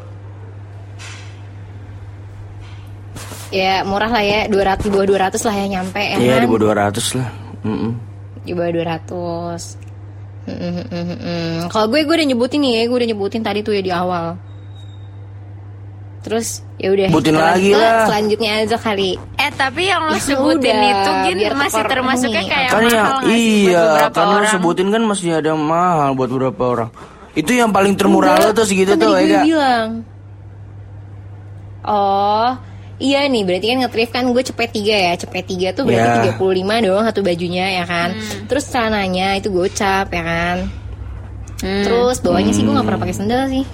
Ya 3.55 3.75
murah 3.87 4.11
lah 4.11 4.25
ya, 4.25 4.51
200 4.51 4.83
di 4.83 4.91
bawah 4.91 5.07
200 5.31 5.47
lah 5.47 5.55
ya 5.55 5.67
nyampe 5.79 6.03
ya 6.03 6.17
Iya 6.19 6.35
di 6.43 6.47
bawah 6.51 6.59
dua 6.59 6.75
ratus 6.75 7.07
lah. 7.15 7.29
Mm-mm. 7.63 7.93
Di 8.45 8.53
bawah 8.53 8.71
200. 8.71 9.81
Hmm, 10.45 10.53
hmm, 10.61 10.73
hmm, 10.77 10.85
hmm, 10.93 11.19
hmm. 11.25 11.57
Kalau 11.73 11.87
gue 11.89 12.05
gue 12.05 12.15
udah 12.21 12.29
nyebutin 12.29 12.61
nih 12.61 12.73
ya, 12.77 12.83
gue 12.93 12.97
udah 13.01 13.09
nyebutin 13.09 13.41
tadi 13.41 13.65
tuh 13.65 13.73
ya 13.73 13.81
di 13.81 13.93
awal. 13.93 14.37
Terus 16.25 16.65
ya 16.81 16.89
udah. 16.89 17.09
Sebutin 17.13 17.37
lagi 17.37 17.71
lah. 17.77 18.09
Selanjutnya 18.09 18.51
aja 18.65 18.77
kali. 18.81 19.11
Eh 19.37 19.51
tapi 19.53 19.83
yang 19.93 20.09
lo 20.09 20.17
Ya 20.17 20.21
sebutin 20.25 20.77
udah, 20.77 20.89
itu 20.93 21.11
gin 21.25 21.37
biar 21.37 21.55
masih 21.57 21.83
termasuknya 21.85 22.43
ini. 22.45 22.49
kayak 22.53 22.69
kan 22.73 22.83
mahal 22.85 23.21
buat 23.21 23.37
iya 23.37 23.85
kan 24.09 24.27
lo 24.33 24.41
sebutin 24.49 24.89
kan 24.89 25.03
masih 25.05 25.29
ada 25.37 25.53
mahal 25.53 26.17
buat 26.17 26.29
beberapa 26.33 26.63
orang. 26.65 26.91
Itu 27.37 27.53
yang 27.53 27.73
paling 27.77 27.93
termurah 27.97 28.41
lo 28.41 28.57
tuh 28.57 28.65
segitu 28.65 28.97
Kan 28.97 29.05
tuh 29.05 29.21
ya 29.21 29.45
bilang. 29.45 29.89
Oh, 31.85 32.57
iya 32.99 33.27
nih 33.27 33.43
berarti 33.43 33.67
kan 33.71 33.77
nge 33.83 34.07
kan 34.09 34.25
gue 34.31 34.43
cepet 34.45 34.69
tiga 34.71 34.95
ya 34.95 35.13
Cepet 35.19 35.45
tiga 35.47 35.69
tuh 35.75 35.83
berarti 35.83 36.31
Ya. 36.31 36.35
35 36.39 36.85
doang 36.87 37.05
satu 37.07 37.21
bajunya 37.23 37.83
ya 37.83 37.85
kan 37.85 38.15
Hmm. 38.15 38.47
Terus 38.47 38.65
celananya 38.71 39.29
itu 39.39 39.49
gocap 39.51 40.09
ya 40.11 40.23
kan 40.23 40.57
Hmm. 41.65 41.85
Terus 41.87 42.19
bawahnya 42.21 42.53
sih 42.53 42.61
gue 42.61 42.75
gak 42.77 42.85
pernah 42.85 43.01
pakai 43.01 43.17
sendal 43.17 43.43
sih 43.49 43.65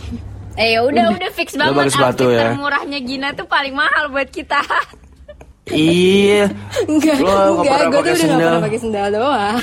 Eh 0.54 0.76
ya 0.76 0.84
udah 0.84 1.16
udah 1.16 1.30
fix 1.32 1.56
banget 1.56 1.88
sepatu 1.90 2.28
outfit 2.28 2.36
ya? 2.36 2.52
termurahnya 2.52 2.98
Gina 3.00 3.28
tuh 3.32 3.46
paling 3.48 3.72
mahal 3.72 4.12
buat 4.12 4.28
kita. 4.28 4.60
Iya. 5.70 6.50
Enggak, 6.90 7.16
enggak, 7.22 7.62
pernah 7.62 7.86
gue 7.86 7.94
tuh 7.94 8.02
pakai 8.02 8.10
udah 8.10 8.26
gak 8.26 8.40
pernah 8.42 8.64
pakai 8.66 8.80
sendal 8.82 9.06
doang 9.14 9.58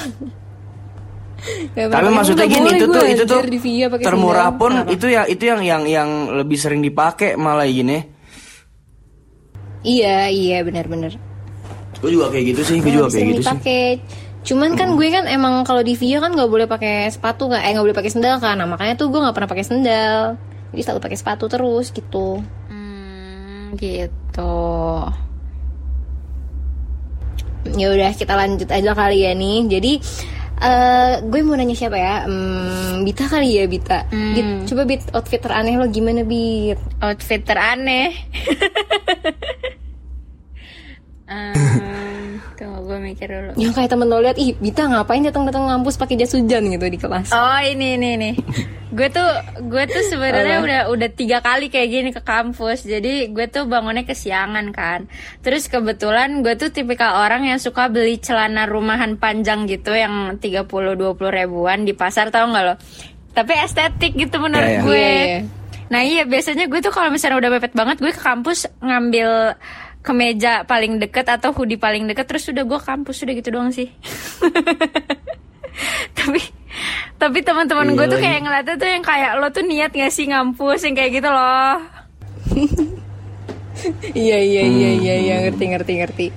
Gak 1.77 1.85
Tapi 1.93 2.09
maksudnya 2.09 2.45
gini 2.49 2.69
itu 2.73 2.85
tuh 2.87 3.03
itu 3.05 3.23
tuh 3.23 3.41
termurah 4.01 4.49
sendal. 4.49 4.59
pun 4.59 4.71
Kenapa? 4.73 4.91
itu 4.91 5.05
ya 5.07 5.21
itu 5.29 5.43
yang 5.45 5.61
yang 5.61 5.83
yang 5.85 6.09
lebih 6.33 6.57
sering 6.57 6.81
dipakai 6.81 7.37
malah 7.37 7.67
gini. 7.67 8.16
Iya, 9.85 10.29
iya 10.33 10.57
benar-benar 10.65 11.15
Gue 11.97 12.13
juga 12.13 12.29
kayak 12.29 12.45
gitu 12.53 12.61
sih, 12.61 12.77
gue 12.77 12.93
juga 12.93 13.09
kayak 13.09 13.25
gitu 13.25 13.41
sih. 13.41 13.49
dipakai. 13.49 13.85
Cuman 14.45 14.77
kan 14.77 14.93
gue 14.95 15.07
kan 15.09 15.25
emang 15.25 15.65
kalau 15.65 15.81
di 15.81 15.97
Via 15.97 16.21
kan 16.21 16.31
nggak 16.31 16.49
boleh 16.49 16.67
pakai 16.69 17.09
sepatu 17.09 17.49
kan, 17.49 17.59
eh 17.65 17.73
nggak 17.73 17.85
boleh 17.89 17.97
pakai 17.97 18.11
sendal 18.13 18.37
kan. 18.37 18.55
Nah 18.61 18.69
makanya 18.69 18.95
tuh 18.95 19.09
gue 19.09 19.19
nggak 19.19 19.35
pernah 19.35 19.49
pakai 19.49 19.65
sendal. 19.65 20.37
Jadi 20.71 20.81
selalu 20.83 21.01
pakai 21.01 21.17
sepatu 21.17 21.45
terus 21.49 21.89
gitu. 21.89 22.39
Hmm, 22.69 23.73
gitu. 23.81 24.55
Ya 27.75 27.87
udah 27.91 28.11
kita 28.15 28.33
lanjut 28.37 28.69
aja 28.71 28.91
kali 28.93 29.25
ya 29.25 29.33
nih. 29.33 29.57
Jadi 29.67 29.93
eh 30.57 31.13
gue 31.21 31.39
mau 31.41 31.57
nanya 31.57 31.73
siapa 31.73 31.97
ya? 31.97 32.29
Hmm, 32.29 33.03
Bita 33.03 33.25
kali 33.25 33.57
ya 33.57 33.65
Bita. 33.65 34.05
Bit, 34.13 34.69
coba 34.69 34.81
Bit 34.85 35.01
outfit 35.17 35.41
teraneh 35.41 35.75
lo 35.81 35.89
gimana 35.89 36.21
Bit? 36.21 36.77
Outfit 37.01 37.41
teraneh. 37.41 38.13
um, 41.27 42.39
tunggu 42.57 42.79
gue 42.87 42.97
mikir 43.13 43.27
dulu. 43.27 43.51
Yang 43.59 43.73
kayak 43.75 43.89
temen 43.91 44.07
lo 44.07 44.17
lihat, 44.23 44.37
ih 44.39 44.55
Bita 44.57 44.87
ngapain 44.87 45.21
datang-datang 45.21 45.67
ngampus 45.67 45.99
pakai 45.99 46.15
jas 46.17 46.33
hujan 46.33 46.65
gitu 46.71 46.85
di 46.87 46.97
kelas? 46.97 47.29
Oh 47.35 47.59
ini 47.61 47.99
ini 47.99 48.09
nih. 48.17 48.35
Gue 48.87 49.11
tuh 49.11 49.27
gue 49.67 49.83
tuh 49.85 50.03
sebenarnya 50.07 50.63
udah 50.63 50.81
udah 50.89 51.09
tiga 51.11 51.43
kali 51.43 51.67
kayak 51.67 51.89
gini 51.91 52.09
ke 52.15 52.23
kampus. 52.23 52.87
Jadi 52.87 53.29
gue 53.29 53.45
tuh 53.51 53.67
bangunnya 53.67 54.07
kesiangan 54.07 54.71
kan. 54.71 55.11
Terus 55.43 55.67
kebetulan 55.67 56.41
gue 56.41 56.55
tuh 56.55 56.71
tipikal 56.71 57.19
orang 57.19 57.45
yang 57.45 57.59
suka 57.59 57.91
beli 57.91 58.17
celana 58.17 58.63
rumahan 58.65 59.19
panjang 59.19 59.67
gitu 59.67 59.91
yang 59.91 60.39
30-20 60.39 61.19
ribuan 61.19 61.83
di 61.83 61.91
pasar 61.91 62.31
tau 62.31 62.47
nggak 62.47 62.63
lo? 62.63 62.75
Tapi 63.35 63.53
estetik 63.59 64.17
gitu 64.17 64.39
menurut 64.41 64.65
Iya, 64.65 64.79
iya. 64.79 64.85
gue. 64.87 64.97
Iya, 64.97 65.25
iya. 65.27 65.41
Nah 65.87 66.01
iya 66.03 66.23
biasanya 66.27 66.67
gue 66.67 66.79
tuh 66.83 66.91
kalau 66.91 67.07
misalnya 67.07 67.39
udah 67.39 67.51
mepet 67.53 67.71
banget 67.71 67.97
gue 68.03 68.11
ke 68.11 68.19
kampus 68.19 68.67
ngambil 68.83 69.55
kemeja 70.07 70.63
paling 70.63 70.95
deket 70.97 71.27
atau 71.27 71.51
hoodie 71.51 71.75
paling 71.75 72.07
deket 72.07 72.23
terus 72.23 72.47
udah 72.47 72.63
gue 72.63 72.79
kampus 72.79 73.27
udah 73.27 73.33
gitu 73.35 73.49
doang 73.51 73.69
sih. 73.69 73.91
tapi 76.17 76.41
tapi 77.17 77.39
teman-teman 77.43 77.91
gue 77.91 77.99
Iya 77.99 78.07
tuh 78.07 78.17
lagi. 78.17 78.25
kayak 78.25 78.39
ngeliatnya 78.45 78.75
tuh 78.77 78.89
yang 78.89 79.03
kayak 79.03 79.31
lo 79.35 79.47
tuh 79.49 79.61
niat 79.61 79.91
gak 79.91 80.09
sih 80.09 80.25
ngampus 80.29 80.79
yang 80.87 80.95
kayak 80.95 81.11
gitu 81.11 81.27
loh. 81.27 81.75
Iya 84.17 84.41
iya 84.41 84.63
iya 84.65 84.89
iya 84.97 85.15
iya 85.21 85.35
ngerti 85.45 85.63
ngerti 85.69 85.91
ngerti. 86.01 86.27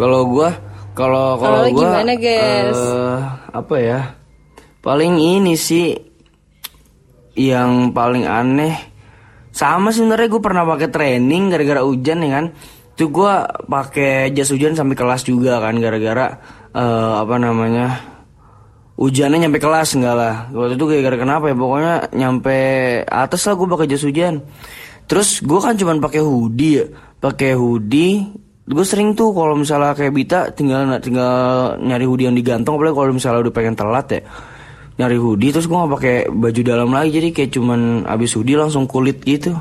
Kalau 0.00 0.24
gua 0.24 0.56
kalau 0.96 1.36
Kalau 1.36 1.68
gua 1.68 2.00
gimana, 2.00 2.16
guys? 2.16 2.72
eh, 2.72 3.20
apa 3.52 3.76
ya? 3.76 4.00
Paling 4.80 5.20
ini 5.20 5.52
sih 5.56 5.92
yang 7.36 7.92
paling 7.92 8.24
aneh 8.24 8.72
sama 9.52 9.92
sebenarnya 9.92 10.32
gue 10.32 10.40
pernah 10.40 10.64
pakai 10.64 10.88
training 10.88 11.52
gara-gara 11.52 11.84
hujan 11.84 12.24
ya 12.24 12.30
kan. 12.40 12.46
Itu 12.92 13.08
gua 13.08 13.48
pakai 13.48 14.32
jas 14.36 14.52
hujan 14.52 14.76
sampai 14.76 14.96
kelas 14.96 15.24
juga 15.24 15.60
kan 15.60 15.76
gara-gara 15.80 16.40
eh, 16.76 17.14
apa 17.24 17.36
namanya? 17.40 18.00
Hujannya 19.00 19.48
nyampe 19.48 19.60
kelas 19.60 19.96
enggak 19.96 20.14
lah. 20.16 20.34
Waktu 20.52 20.76
itu 20.76 20.84
gara-gara 20.88 21.16
kenapa 21.16 21.44
ya? 21.48 21.56
Pokoknya 21.56 21.94
nyampe 22.12 22.56
atas 23.08 23.48
lah 23.48 23.54
gue 23.56 23.68
pakai 23.68 23.88
jas 23.88 24.04
hujan. 24.04 24.44
Terus 25.08 25.40
gue 25.40 25.60
kan 25.60 25.74
cuman 25.76 25.98
pakai 26.04 26.20
hoodie 26.20 26.74
ya, 26.80 26.84
pakai 27.20 27.56
hoodie. 27.56 28.28
Gue 28.62 28.84
sering 28.86 29.16
tuh 29.18 29.34
kalau 29.34 29.58
misalnya 29.58 29.96
kayak 29.96 30.12
Bita 30.14 30.40
tinggal 30.54 30.86
tinggal 31.02 31.34
nyari 31.82 32.06
hoodie 32.06 32.30
yang 32.30 32.36
digantung, 32.36 32.78
apalagi 32.78 32.94
kalau 32.94 33.12
misalnya 33.16 33.40
udah 33.48 33.54
pengen 33.56 33.74
telat 33.74 34.06
ya 34.12 34.20
nyari 35.02 35.18
hoodie 35.18 35.50
terus 35.50 35.66
gue 35.66 35.74
nggak 35.74 35.92
pakai 35.98 36.16
baju 36.30 36.60
dalam 36.62 36.94
lagi 36.94 37.10
jadi 37.18 37.28
kayak 37.34 37.50
cuman 37.50 38.06
abis 38.06 38.38
hoodie 38.38 38.54
langsung 38.54 38.86
kulit 38.86 39.18
gitu. 39.26 39.58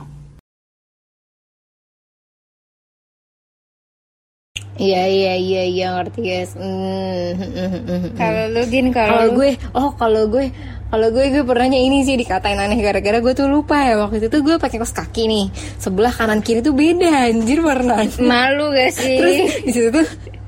Iya 4.82 5.04
iya 5.06 5.34
iya 5.38 5.64
iya 5.68 5.86
ngerti 5.94 6.20
guys. 6.26 6.52
Hmm, 6.58 7.38
hmm, 7.38 7.52
hmm, 7.54 7.82
hmm. 7.86 8.12
Kalau 8.18 8.44
lu 8.50 8.62
gin 8.66 8.90
Kalau 8.90 9.14
kalau 9.14 9.26
lu 9.30 9.38
gue, 9.38 9.52
oh 9.78 9.90
kalau 9.94 10.24
gue, 10.26 10.46
kalau 10.90 11.08
gue 11.14 11.26
gue 11.30 11.44
pernahnya 11.46 11.78
ini 11.78 12.02
sih 12.02 12.18
dikatain 12.18 12.58
aneh 12.58 12.82
gara-gara 12.82 13.22
gue 13.22 13.34
tuh 13.38 13.46
lupa 13.46 13.78
ya 13.78 14.02
waktu 14.02 14.26
itu 14.26 14.28
tuh 14.34 14.42
gue 14.42 14.56
pakai 14.58 14.82
kaos 14.82 14.96
kaki 14.96 15.30
nih 15.30 15.46
sebelah 15.78 16.10
kanan 16.10 16.42
kiri 16.42 16.66
tuh 16.66 16.74
beda 16.74 17.30
anjir 17.30 17.62
warna. 17.62 18.10
malu 18.26 18.74
gak 18.74 18.92
sih? 19.00 19.18
Terus 19.22 19.38
di 19.62 19.72
situ 19.72 19.90
tuh, 19.94 20.08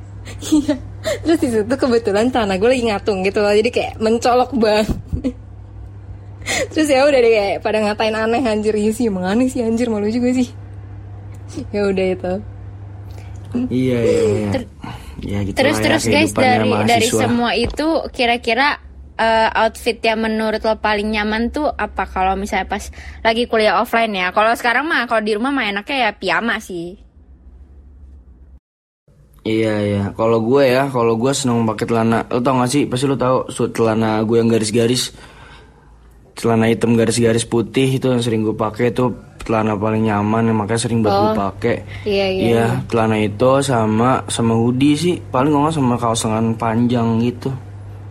iya. 0.65 0.75
Terus 1.03 1.39
di 1.39 1.47
situ 1.51 1.63
tuh 1.67 1.79
kebetulan 1.79 2.31
tanah 2.31 2.55
gue 2.55 2.69
lagi 2.71 2.83
ngatung 2.87 3.27
gitu 3.27 3.43
loh, 3.43 3.51
jadi 3.51 3.69
kayak 3.69 3.93
mencolok 3.99 4.51
banget. 4.55 4.87
Terus 6.43 6.87
ya 6.91 7.07
udah 7.07 7.19
deh 7.23 7.31
kayak 7.31 7.55
pada 7.63 7.79
ngatain 7.79 8.15
aneh 8.15 8.43
anjir 8.43 8.75
iya 8.75 8.91
sih 8.91 9.07
emang 9.07 9.23
aneh 9.23 9.47
sih 9.47 9.63
anjir 9.63 9.87
malu 9.87 10.11
juga 10.11 10.35
sih. 10.35 10.47
Ya 11.71 11.87
udah 11.87 12.05
itu. 12.11 12.33
Iya 13.69 13.99
iya 14.01 14.21
iya. 14.25 14.49
Ya 15.23 15.39
gitu 15.45 15.55
terus 15.55 15.77
lah 15.77 15.83
ya 15.83 15.85
terus 15.87 16.03
guys 16.09 16.31
dari 16.33 16.67
dari 16.67 17.07
mahasiswa. 17.07 17.21
semua 17.21 17.51
itu 17.53 17.87
kira-kira 18.11 18.81
eh, 19.15 19.49
outfit 19.61 20.01
yang 20.01 20.25
menurut 20.25 20.59
lo 20.65 20.81
paling 20.81 21.13
nyaman 21.13 21.53
tuh 21.53 21.69
apa 21.69 22.09
kalau 22.09 22.33
misalnya 22.33 22.65
pas 22.65 22.89
lagi 23.21 23.45
kuliah 23.45 23.79
offline 23.79 24.11
ya? 24.11 24.33
Kalau 24.35 24.51
sekarang 24.57 24.89
mah 24.89 25.05
kalau 25.07 25.21
di 25.21 25.37
rumah 25.37 25.53
mah 25.53 25.69
enaknya 25.69 26.09
ya 26.09 26.11
piyama 26.17 26.57
sih. 26.59 27.02
Iya 29.43 29.73
iya. 29.83 30.03
Kalau 30.15 30.39
gue 30.39 30.63
ya, 30.63 30.87
kalau 30.87 31.19
gue 31.19 31.31
seneng 31.35 31.67
pakai 31.67 31.83
celana. 31.83 32.23
Lo 32.31 32.39
tau 32.39 32.55
gak 32.57 32.71
sih? 32.71 32.87
Pasti 32.87 33.05
lo 33.05 33.19
tau 33.19 33.43
su- 33.51 33.67
celana 33.69 34.23
gue 34.23 34.39
yang 34.39 34.47
garis-garis. 34.47 35.11
Celana 36.33 36.65
hitam 36.65 36.95
garis-garis 36.95 37.43
putih 37.43 37.85
itu 37.91 38.07
yang 38.07 38.23
sering 38.23 38.41
gue 38.41 38.55
pakai 38.55 38.89
itu 38.89 39.11
celana 39.43 39.75
paling 39.75 40.07
nyaman 40.07 40.47
yang 40.47 40.57
makanya 40.57 40.81
sering 40.81 41.03
buat 41.03 41.11
gue 41.13 41.31
pakai. 41.37 41.75
Iya, 42.07 42.25
iya, 42.25 42.41
Iya, 42.41 42.65
celana 42.87 43.19
itu 43.19 43.49
sama 43.59 44.23
sama 44.25 44.55
hoodie 44.55 44.95
sih. 44.95 45.15
Paling 45.19 45.51
nggak 45.51 45.75
sama 45.75 45.95
kaos 45.95 46.23
lengan 46.23 46.55
panjang 46.55 47.19
gitu. 47.21 47.51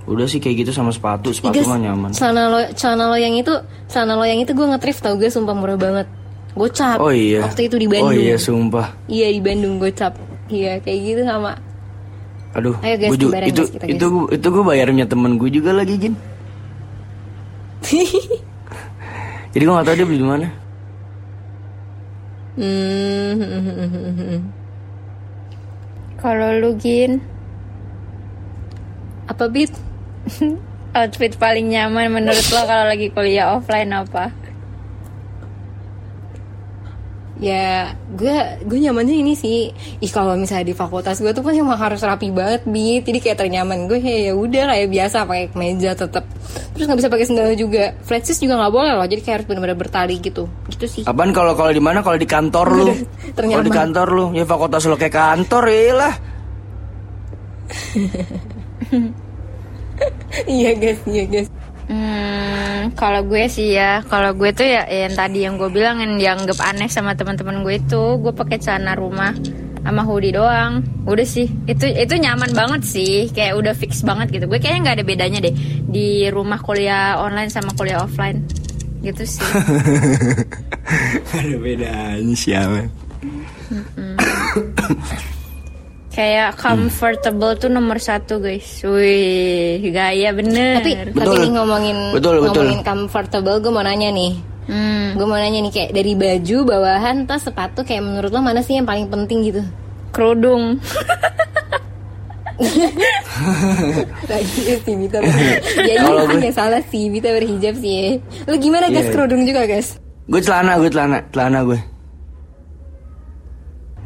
Udah 0.04 0.28
sih 0.28 0.36
kayak 0.36 0.62
gitu 0.62 0.70
sama 0.70 0.92
sepatu. 0.92 1.32
Sepatu 1.32 1.64
mah 1.64 1.80
nyaman. 1.80 2.12
Celana 2.12 2.42
lo, 2.46 2.60
celana 2.76 3.08
lo 3.08 3.16
yang 3.16 3.32
itu, 3.32 3.54
celana 3.88 4.14
lo 4.14 4.22
yang 4.22 4.38
itu 4.38 4.52
gue 4.52 4.66
nge-thrift 4.68 5.00
tau 5.00 5.16
gue 5.16 5.26
sumpah 5.26 5.56
murah 5.56 5.80
banget. 5.80 6.06
Gocap. 6.52 7.00
Oh 7.00 7.08
iya. 7.08 7.40
Waktu 7.40 7.72
itu 7.72 7.80
di 7.80 7.88
Bandung. 7.88 8.06
Oh 8.06 8.14
iya, 8.14 8.36
sumpah. 8.36 8.86
Iya 9.08 9.32
di 9.32 9.40
Bandung 9.40 9.80
gocap. 9.80 10.12
Iya 10.52 10.72
kayak 10.84 10.98
gitu 11.00 11.22
sama. 11.24 11.56
Aduh, 12.52 12.76
Ayo 12.84 13.00
guys, 13.00 13.16
gua 13.16 13.16
itu 13.16 13.26
guys 13.32 13.72
kita, 13.72 13.84
guys. 13.88 13.96
itu 13.96 14.06
itu 14.28 14.46
gue 14.52 14.60
bayarnya 14.60 15.08
temen 15.08 15.40
gue 15.40 15.48
juga 15.48 15.72
lagi 15.72 15.96
Jin. 15.96 16.12
Jadi 19.56 19.62
gue 19.64 19.72
gak 19.72 19.86
tahu 19.88 19.96
dia 19.96 20.04
beli 20.04 20.20
di 20.20 20.28
mana. 20.28 20.48
Hmm. 22.52 23.32
Kalau 26.22 26.48
lu 26.60 26.76
gin 26.76 27.18
Apa 29.26 29.48
bit? 29.48 29.72
outfit 30.92 31.32
paling 31.40 31.72
nyaman 31.72 32.12
menurut 32.12 32.46
lo 32.52 32.68
kalau 32.68 32.84
lagi 32.84 33.08
kuliah 33.08 33.56
offline 33.56 33.90
apa? 33.96 34.28
Ya 37.42 37.98
gue 38.14 38.62
gue 38.62 38.78
nyamannya 38.78 39.18
ini 39.18 39.34
sih. 39.34 39.74
Ih 39.98 40.10
kalau 40.14 40.38
misalnya 40.38 40.70
di 40.70 40.78
fakultas 40.78 41.18
gue 41.18 41.34
tuh 41.34 41.42
kan 41.42 41.58
emang 41.58 41.74
harus 41.74 41.98
rapi 41.98 42.30
banget 42.30 42.62
bit. 42.70 43.02
Jadi 43.02 43.18
kayak 43.18 43.42
ternyaman 43.42 43.90
gue 43.90 43.98
ya 43.98 44.30
ya 44.30 44.32
udah 44.38 44.70
kayak 44.70 44.88
biasa 44.94 45.26
pakai 45.26 45.50
kemeja 45.50 45.98
tetap. 45.98 46.22
Terus 46.78 46.86
nggak 46.86 47.02
bisa 47.02 47.10
pakai 47.10 47.26
sendal 47.26 47.50
juga. 47.58 47.98
Flat 48.06 48.22
shoes 48.22 48.38
juga 48.38 48.62
nggak 48.62 48.70
boleh 48.70 48.94
loh. 48.94 49.06
Jadi 49.10 49.20
kayak 49.26 49.42
harus 49.42 49.50
benar-benar 49.50 49.74
bertali 49.74 50.22
gitu. 50.22 50.46
Gitu 50.70 50.86
sih. 50.86 51.02
Apaan 51.02 51.34
kalau 51.34 51.58
kalau 51.58 51.74
di 51.74 51.82
mana? 51.82 51.98
Kalau 52.06 52.14
di 52.14 52.30
kantor 52.30 52.78
lu. 52.78 52.94
Kalau 53.34 53.66
di 53.66 53.74
kantor 53.74 54.06
lu, 54.14 54.30
ya 54.38 54.46
fakultas 54.46 54.86
lu 54.86 54.94
kayak 54.94 55.18
kantor 55.18 55.66
ya 55.66 55.98
lah. 55.98 56.14
iya 60.46 60.70
guys, 60.76 61.00
iya 61.08 61.24
guys. 61.26 61.48
Hmm, 61.92 62.96
kalau 62.96 63.20
gue 63.28 63.44
sih 63.52 63.76
ya, 63.76 64.00
kalau 64.08 64.32
gue 64.32 64.48
tuh 64.56 64.64
ya 64.64 64.88
yang 64.88 65.12
tadi 65.12 65.44
yang 65.44 65.60
gue 65.60 65.68
bilang 65.68 66.00
yang 66.00 66.16
dianggap 66.16 66.56
aneh 66.64 66.88
sama 66.88 67.12
teman-teman 67.12 67.60
gue 67.60 67.76
itu, 67.76 68.16
gue 68.16 68.32
pakai 68.32 68.56
celana 68.56 68.96
rumah 68.96 69.36
sama 69.84 70.00
hoodie 70.00 70.32
doang. 70.32 70.80
Udah 71.04 71.28
sih, 71.28 71.52
itu 71.68 71.84
itu 71.84 72.14
nyaman 72.16 72.56
banget 72.56 72.88
sih, 72.88 73.28
kayak 73.28 73.60
udah 73.60 73.76
fix 73.76 74.00
banget 74.00 74.32
gitu. 74.32 74.48
Gue 74.48 74.56
kayaknya 74.56 74.88
nggak 74.88 74.96
ada 74.96 75.04
bedanya 75.04 75.38
deh 75.44 75.52
di 75.84 76.32
rumah 76.32 76.64
kuliah 76.64 77.20
online 77.20 77.52
sama 77.52 77.76
kuliah 77.76 78.00
offline, 78.00 78.40
gitu 79.04 79.28
sih. 79.28 79.44
Ada 81.36 81.56
bedanya 81.60 82.32
siapa? 82.32 82.88
kayak 86.12 86.54
comfortable 86.54 87.52
tuh 87.54 87.66
nomor 87.66 87.96
satu 87.96 88.36
guys. 88.36 88.80
Wih, 88.82 89.80
gaya 89.88 90.30
bener. 90.30 90.78
Tapi 90.78 90.92
Betul. 91.08 91.18
tapi 91.18 91.34
nih 91.38 91.50
ngomongin 91.52 91.98
Betul, 92.10 92.34
betul. 92.38 92.62
ngomongin 92.62 92.80
comfortable, 92.82 93.56
gue 93.58 93.70
mau 93.70 93.80
nanya 93.80 94.08
nih. 94.08 94.32
Hmm, 94.62 95.12
Gue 95.12 95.24
mau 95.24 95.34
nanya 95.34 95.58
nih 95.58 95.72
kayak 95.72 95.90
dari 95.90 96.12
baju, 96.14 96.58
bawahan, 96.64 97.24
tas, 97.24 97.42
sepatu 97.42 97.82
kayak 97.82 97.98
menurut 98.00 98.30
lo 98.30 98.38
mana 98.38 98.60
sih 98.60 98.74
yang 98.74 98.84
paling 98.84 99.06
penting 99.06 99.42
gitu? 99.42 99.62
kerudung. 100.12 100.76
Lagi 104.22 104.46
sih 104.78 104.94
Bita 104.94 105.18
berhijab. 105.18 105.60
Ya 105.78 105.82
iya 105.82 105.94
Kalau 106.04 106.20
sih 106.20 106.28
gue- 106.28 106.38
nggak 106.38 106.54
salah 106.54 106.82
sih 106.84 107.04
Bita 107.08 107.28
berhijab 107.30 107.74
sih 107.76 107.92
ya. 107.92 108.04
Lu 108.44 108.56
gimana 108.56 108.86
guys 108.88 109.02
Iya. 109.02 109.12
kerudung 109.12 109.42
juga 109.42 109.64
guys? 109.64 109.96
Gue 110.24 110.38
celana, 110.38 110.76
gue 110.76 110.88
celana, 110.88 111.18
celana 111.28 111.58
gue. 111.64 111.80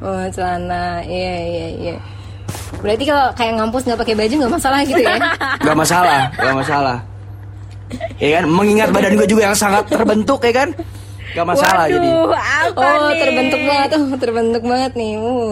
Oh 0.06 0.22
celana, 0.30 1.02
iya 1.02 1.34
iya 1.42 1.66
iya. 1.74 1.96
Berarti 2.78 3.04
kalau 3.10 3.26
kayak 3.34 3.52
ngampus 3.58 3.82
nggak 3.90 4.00
pakai 4.06 4.14
baju 4.14 4.34
nggak 4.38 4.54
masalah 4.54 4.78
gitu 4.86 5.02
ya? 5.02 5.18
Gak 5.66 5.74
masalah, 5.74 6.20
gak 6.30 6.54
masalah. 6.54 6.98
Ya 8.22 8.38
kan, 8.38 8.44
mengingat 8.46 8.94
badan 8.94 9.18
gue 9.18 9.26
juga 9.26 9.50
yang 9.50 9.58
sangat 9.58 9.90
terbentuk 9.90 10.38
ya 10.46 10.52
kan, 10.62 10.68
gak 11.34 11.46
masalah 11.46 11.90
jadi. 11.90 12.06
Waduh, 12.06 12.38
apa 12.38 12.86
oh 12.86 13.10
nih? 13.10 13.18
terbentuk 13.18 13.60
banget 13.66 13.88
tuh, 13.90 14.02
terbentuk 14.22 14.62
banget 14.62 14.92
nih. 14.94 15.12
Uh. 15.18 15.50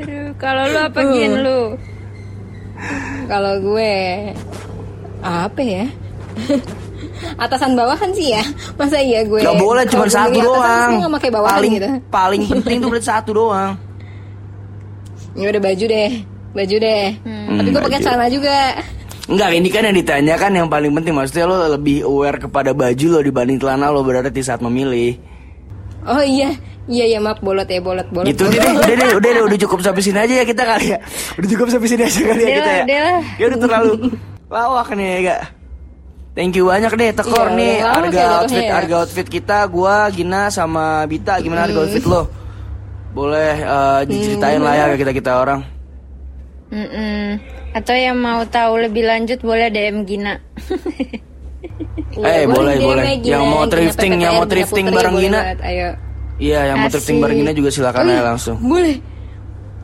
Aduh, 0.00 0.28
kalau 0.40 0.62
lu 0.72 0.78
apa 0.80 1.00
gin 1.12 1.32
lu? 1.44 1.60
kalau 3.28 3.54
gue 3.60 3.92
apa 5.20 5.60
ya? 5.60 5.86
Atasan 7.38 7.72
bawahan 7.74 8.10
sih 8.12 8.34
ya, 8.34 8.42
masa 8.76 8.98
iya 9.00 9.24
gue? 9.24 9.40
Gak 9.40 9.56
boleh, 9.58 9.84
cuma 9.88 10.06
satu 10.06 10.38
doang. 10.38 10.90
nggak 11.02 11.12
pakai 11.18 11.30
bawahan 11.30 11.58
paling 11.58 11.72
gitu. 11.74 11.88
paling 12.08 12.42
penting 12.48 12.76
tuh 12.82 12.88
berarti 12.92 13.08
satu 13.08 13.30
doang. 13.32 13.72
Ya 15.32 15.48
udah 15.48 15.64
baju 15.64 15.84
deh, 15.88 16.12
baju 16.52 16.76
deh. 16.76 17.06
Tapi 17.24 17.68
gue 17.72 17.82
pakai 17.88 18.00
celana 18.04 18.28
juga. 18.28 18.76
Enggak, 19.32 19.48
ini 19.56 19.68
kan 19.72 19.82
yang 19.88 19.96
ditanyakan 19.96 20.50
yang 20.60 20.68
paling 20.68 20.92
penting 20.92 21.14
maksudnya 21.16 21.48
lo 21.48 21.56
lebih 21.72 22.04
aware 22.04 22.36
kepada 22.36 22.76
baju 22.76 23.06
lo 23.16 23.20
dibanding 23.24 23.56
celana 23.56 23.88
lo 23.88 24.04
berarti 24.04 24.44
saat 24.44 24.60
memilih. 24.60 25.16
Oh 26.04 26.20
iya, 26.20 26.52
iya 26.90 27.16
ya 27.16 27.18
maaf 27.22 27.40
bolot 27.40 27.64
ya 27.64 27.80
bolot 27.80 28.04
bolot. 28.10 28.28
Gitu 28.28 28.44
deh, 28.44 28.60
udah 28.60 28.92
deh, 28.92 29.10
udah 29.16 29.30
deh, 29.32 29.42
udah 29.46 29.58
cukup 29.64 29.80
sampai 29.86 30.02
sini 30.02 30.18
aja 30.20 30.34
ya 30.42 30.44
kita 30.44 30.62
kali 30.66 30.86
ya. 30.92 30.98
Udah 31.40 31.48
cukup 31.48 31.66
sampai 31.70 31.88
sini 31.88 32.02
aja 32.02 32.20
kali 32.28 32.42
ya 32.42 32.48
Udah 32.50 32.52
kita 32.52 32.68
lah, 32.68 32.84
ya. 32.84 33.04
Ya 33.38 33.44
udah 33.48 33.58
terlalu 33.62 33.92
lawak 34.50 34.88
nih 34.92 35.06
ya 35.06 35.18
gak. 35.22 35.40
Thank 36.32 36.56
you 36.56 36.64
banyak 36.64 36.88
deh 36.90 37.12
tekor 37.12 37.46
Iya, 37.46 37.54
nih 37.54 37.72
lama 37.78 37.96
harga 37.98 38.22
outfit 38.40 38.64
ya. 38.64 38.72
harga 38.72 38.94
outfit 38.98 39.26
kita 39.26 39.58
gua 39.68 40.08
Gina 40.08 40.48
sama 40.48 41.04
Bita 41.04 41.36
gimana 41.38 41.60
Hmm. 41.60 41.66
harga 41.68 41.78
outfit 41.84 42.04
lo? 42.04 42.22
Boleh 43.12 43.52
eh, 43.54 44.00
diceritain 44.08 44.56
lah 44.58 44.72
ya 44.72 44.84
ke 44.88 44.96
kita 44.98 45.12
kita 45.12 45.32
orang. 45.36 45.60
Mm-mm. 46.68 47.36
Atau 47.72 47.92
yang 47.92 48.16
mau 48.16 48.40
tahu 48.42 48.80
lebih 48.80 49.04
lanjut 49.04 49.40
boleh 49.40 49.68
DM 49.68 50.04
Gina. 50.04 50.40
Iya, 52.12 52.24
Eh, 52.40 52.44
boleh, 52.44 52.74
deh, 52.74 52.80
boleh. 52.82 53.04
Meg, 53.04 53.18
Gina, 53.20 53.32
Yang 53.32 53.44
mau 53.46 53.64
thrifting, 53.66 54.12
yang 54.16 54.32
mau 54.34 54.46
thrifting 54.46 54.86
bareng 54.88 55.12
boleh 55.12 55.24
Gina. 55.28 55.40
Ayo. 55.60 55.88
Iya, 56.38 56.60
yang 56.64 56.76
mau 56.78 56.88
thrifting 56.88 57.20
bareng 57.20 57.36
Gina 57.38 57.52
juga 57.52 57.68
silakan 57.68 58.08
aja 58.08 58.22
langsung. 58.26 58.56
Boleh. 58.58 58.96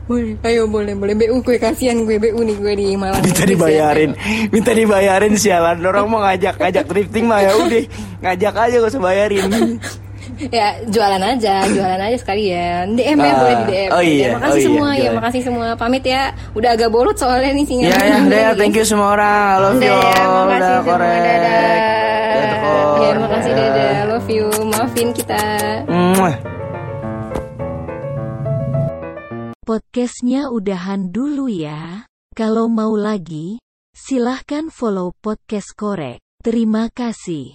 Boleh. 0.09 0.33
Ayo 0.41 0.65
boleh, 0.65 0.97
boleh. 0.97 1.13
BU 1.13 1.37
gue 1.39 1.55
kasihan 1.55 2.01
gue 2.01 2.17
BU 2.17 2.41
nih 2.41 2.57
gue 2.57 2.73
di 2.73 2.87
Malang. 2.97 3.21
Minta 3.21 3.45
dibayarin, 3.45 4.11
minta 4.49 4.71
dibayarin 4.73 5.37
sialan. 5.37 5.77
Orang 5.79 6.09
mau 6.09 6.19
ngajak 6.19 6.57
ngajak 6.57 6.83
thrifting 6.83 7.29
mah 7.29 7.39
ya 7.39 7.53
udah 7.53 7.83
ngajak 8.19 8.53
aja 8.57 8.75
gak 8.75 8.89
usah 8.89 8.99
bayarin. 8.99 9.45
Ya, 10.39 10.71
jualan 10.87 11.19
aja, 11.19 11.67
jualan 11.67 11.99
aja 11.99 12.15
sekalian. 12.15 12.95
DM 12.95 13.19
ya, 13.19 13.27
Ah, 13.27 13.35
boleh 13.35 13.55
di 13.57 13.65
DM. 13.67 13.89
oh 13.91 13.99
iya, 13.99 14.27
makasih 14.31 14.47
oh 14.47 14.55
iya, 14.55 14.63
semua 14.63 14.87
ya, 14.87 14.95
boleh. 14.95 15.11
makasih 15.19 15.41
semua. 15.43 15.67
Pamit 15.75 16.03
ya. 16.07 16.23
Udah 16.55 16.69
agak 16.71 16.87
bolot 16.87 17.17
soalnya 17.19 17.51
nih 17.51 17.65
sinyal. 17.67 17.91
Ya 17.91 17.99
ya, 17.99 18.17
deh, 18.31 18.43
thank 18.55 18.71
you 18.71 18.87
semua 18.87 19.19
orang. 19.19 19.35
I 19.51 19.59
love 19.59 19.75
you 19.75 19.91
Dadah, 19.91 20.15
all. 20.15 20.31
makasih 20.47 20.63
Udah 20.63 20.71
semua, 20.71 20.87
korek. 20.87 21.19
dadah. 21.19 21.75
Dadah. 22.31 22.95
Ya, 22.95 23.11
makasih 23.19 23.51
dadah. 23.51 23.97
Love 24.07 24.29
you. 24.31 24.47
Maafin 24.63 25.07
kita. 25.11 25.41
Muah. 25.91 26.35
Podcastnya 29.69 30.49
udahan 30.49 31.13
dulu 31.13 31.45
ya. 31.45 32.09
Kalau 32.33 32.65
mau 32.65 32.97
lagi, 32.97 33.61
silahkan 33.93 34.73
follow 34.73 35.13
podcast 35.21 35.77
korek. 35.77 36.17
Terima 36.41 36.89
kasih. 36.89 37.53